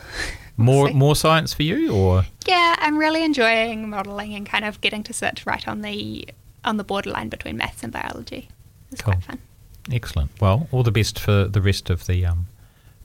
More 0.62 0.88
see. 0.88 0.94
more 0.94 1.14
science 1.16 1.52
for 1.54 1.62
you, 1.62 1.92
or 1.92 2.24
Yeah, 2.46 2.74
I'm 2.78 2.96
really 2.98 3.22
enjoying 3.24 3.90
modelling 3.90 4.34
and 4.34 4.46
kind 4.46 4.64
of 4.64 4.80
getting 4.80 5.02
to 5.04 5.12
sit 5.12 5.44
right 5.46 5.66
on 5.68 5.82
the 5.82 6.28
on 6.64 6.76
the 6.76 6.84
borderline 6.84 7.28
between 7.28 7.56
maths 7.56 7.82
and 7.82 7.92
biology. 7.92 8.48
It's 8.90 9.00
Cool. 9.02 9.14
quite 9.14 9.24
fun. 9.24 9.38
excellent. 9.90 10.30
Well, 10.40 10.68
all 10.72 10.82
the 10.82 10.92
best 10.92 11.18
for 11.18 11.44
the 11.48 11.60
rest 11.60 11.90
of 11.90 12.06
the 12.06 12.24
um, 12.26 12.46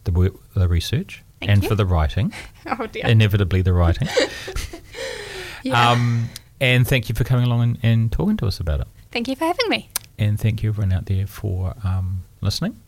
the, 0.03 0.11
work, 0.11 0.33
the 0.53 0.67
research 0.67 1.23
Thank 1.39 1.51
and 1.51 1.63
you. 1.63 1.69
for 1.69 1.75
the 1.75 1.85
writing. 1.85 2.33
Oh 2.79 2.85
dear. 2.85 3.05
Inevitably, 3.07 3.61
the 3.61 3.71
writing. 3.73 4.09
yeah. 5.63 5.91
Um, 5.91 6.29
and 6.59 6.87
thank 6.87 7.07
you 7.09 7.15
for 7.15 7.23
coming 7.23 7.45
along 7.45 7.61
and, 7.63 7.77
and 7.83 8.11
talking 8.11 8.37
to 8.37 8.45
us 8.47 8.59
about 8.59 8.81
it. 8.81 8.87
Thank 9.11 9.27
you 9.27 9.35
for 9.35 9.45
having 9.45 9.69
me. 9.69 9.89
and 10.19 10.39
thank 10.39 10.63
you 10.63 10.69
everyone 10.69 10.91
out 10.91 11.05
there 11.05 11.27
for 11.27 11.75
um, 11.83 12.23
listening. 12.41 12.79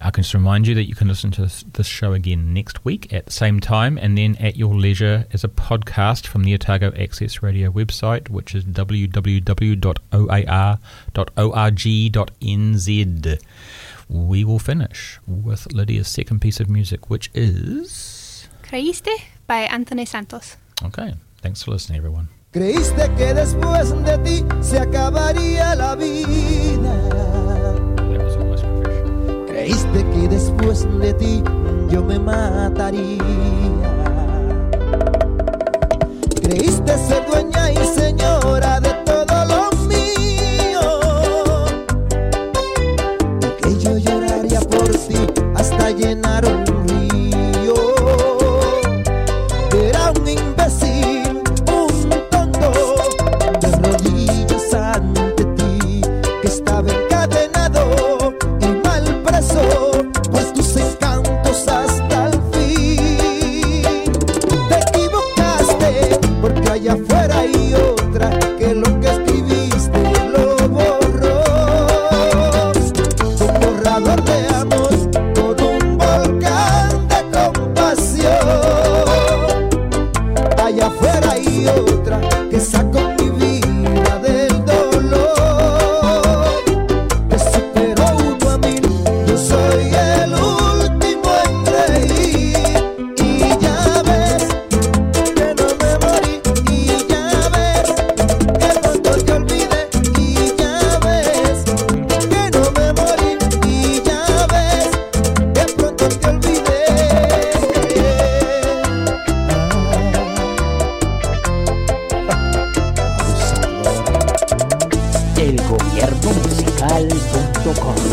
I 0.00 0.10
can 0.10 0.22
just 0.22 0.34
remind 0.34 0.66
you 0.66 0.74
that 0.74 0.86
you 0.86 0.94
can 0.94 1.08
listen 1.08 1.30
to 1.32 1.42
this, 1.42 1.64
this 1.72 1.86
show 1.86 2.12
again 2.12 2.52
next 2.52 2.84
week 2.84 3.12
at 3.12 3.26
the 3.26 3.32
same 3.32 3.60
time 3.60 3.96
and 3.98 4.16
then 4.18 4.36
at 4.36 4.56
your 4.56 4.74
leisure 4.74 5.26
as 5.32 5.42
a 5.42 5.48
podcast 5.48 6.26
from 6.26 6.44
the 6.44 6.52
Otago 6.54 6.92
Access 6.98 7.42
Radio 7.42 7.70
website, 7.70 8.28
which 8.28 8.54
is 8.54 8.64
www.oar.org.nz. 8.64 9.86
We 14.08 14.44
will 14.44 14.58
finish 14.58 15.18
with 15.26 15.72
Lydia's 15.72 16.08
second 16.08 16.40
piece 16.40 16.60
of 16.60 16.68
music, 16.68 17.10
which 17.10 17.30
is. 17.34 18.48
Creíste 18.62 19.10
by 19.46 19.60
Antony 19.62 20.04
Santos. 20.04 20.56
Okay, 20.84 21.14
thanks 21.40 21.62
for 21.62 21.70
listening, 21.70 21.98
everyone. 21.98 22.28
Creíste 22.52 23.08
que 23.16 23.34
después 23.34 23.90
de 24.04 24.18
ti 24.18 24.44
se 24.60 24.78
acabaría 24.78 25.74
la 25.74 25.94
vida. 25.96 26.75
Creíste 29.66 30.04
que 30.10 30.28
después 30.28 30.86
de 31.00 31.12
ti 31.14 31.42
yo 31.90 32.00
me 32.00 32.20
mataría. 32.20 33.18
Creíste 36.40 36.96
ser 36.96 37.26
dueña 37.28 37.72
y 37.72 37.76
señora 37.98 38.78
de 38.78 38.95
una 67.44 67.74
otra. 67.74 68.55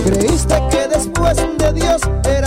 Creíste 0.05 0.55
que 0.69 0.87
después 0.87 1.37
de 1.57 1.73
Dios 1.73 2.01
eras 2.25 2.42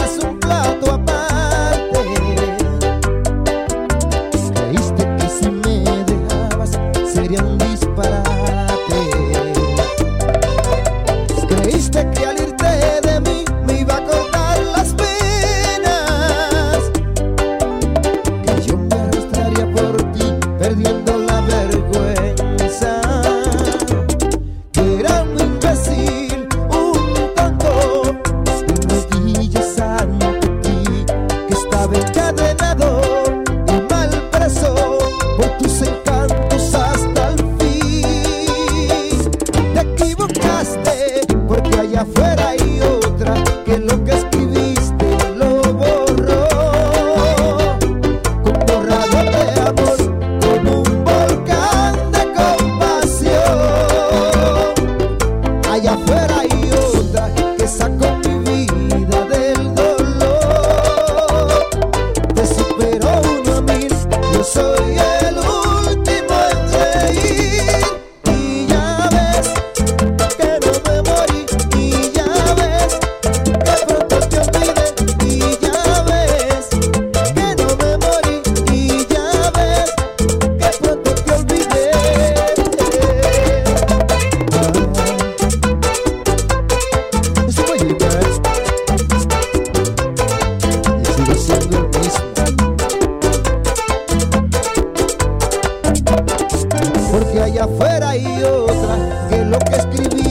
allá 97.56 97.64
afuera 97.64 98.16
y 98.16 98.42
otra 98.42 99.28
que 99.30 99.44
lo 99.44 99.58
que 99.58 99.76
escribí 99.76 100.25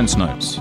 Science 0.00 0.16
Notes, 0.16 0.58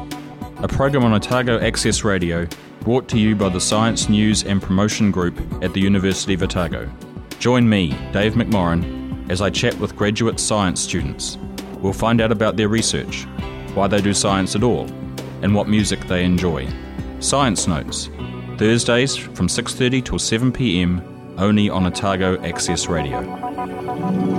a 0.58 0.67
program 0.67 1.06
on 1.06 1.13
Otago 1.13 1.62
Access 1.62 2.04
Radio 2.04 2.45
brought 2.82 3.08
to 3.08 3.17
you 3.17 3.38
by 3.38 3.47
the 3.47 3.62
Science 3.62 4.10
News 4.10 4.43
and 4.43 4.62
Promotion 4.62 5.12
Group 5.12 5.39
at 5.63 5.73
the 5.73 5.80
University 5.80 6.34
of 6.34 6.43
Otago. 6.43 6.91
Join 7.39 7.69
me, 7.69 7.91
Dave 8.12 8.34
McMorrin, 8.34 9.32
as 9.32 9.39
I 9.41 9.49
chat 9.49 9.80
with 9.80 9.95
graduate 9.95 10.41
science 10.41 10.82
students. 10.82 11.38
We'll 11.80 11.93
find 11.93 12.19
out 12.19 12.34
about 12.34 12.58
their 12.58 12.67
research, 12.67 13.23
why 13.75 13.88
they 13.88 14.02
do 14.02 14.13
science 14.13 14.58
at 14.58 14.63
all, 14.63 14.88
and 15.41 15.56
what 15.56 15.69
music 15.69 16.02
they 16.08 16.25
enjoy. 16.25 16.67
Science 17.21 17.65
Notes, 17.65 18.10
Thursdays 18.58 19.15
from 19.15 19.47
6:30 19.47 20.04
till 20.04 20.19
7 20.19 20.52
p.m. 20.52 21.02
only 21.38 21.69
on 21.69 21.86
Otago 21.86 22.38
Access 22.43 22.88
Radio. 22.88 24.38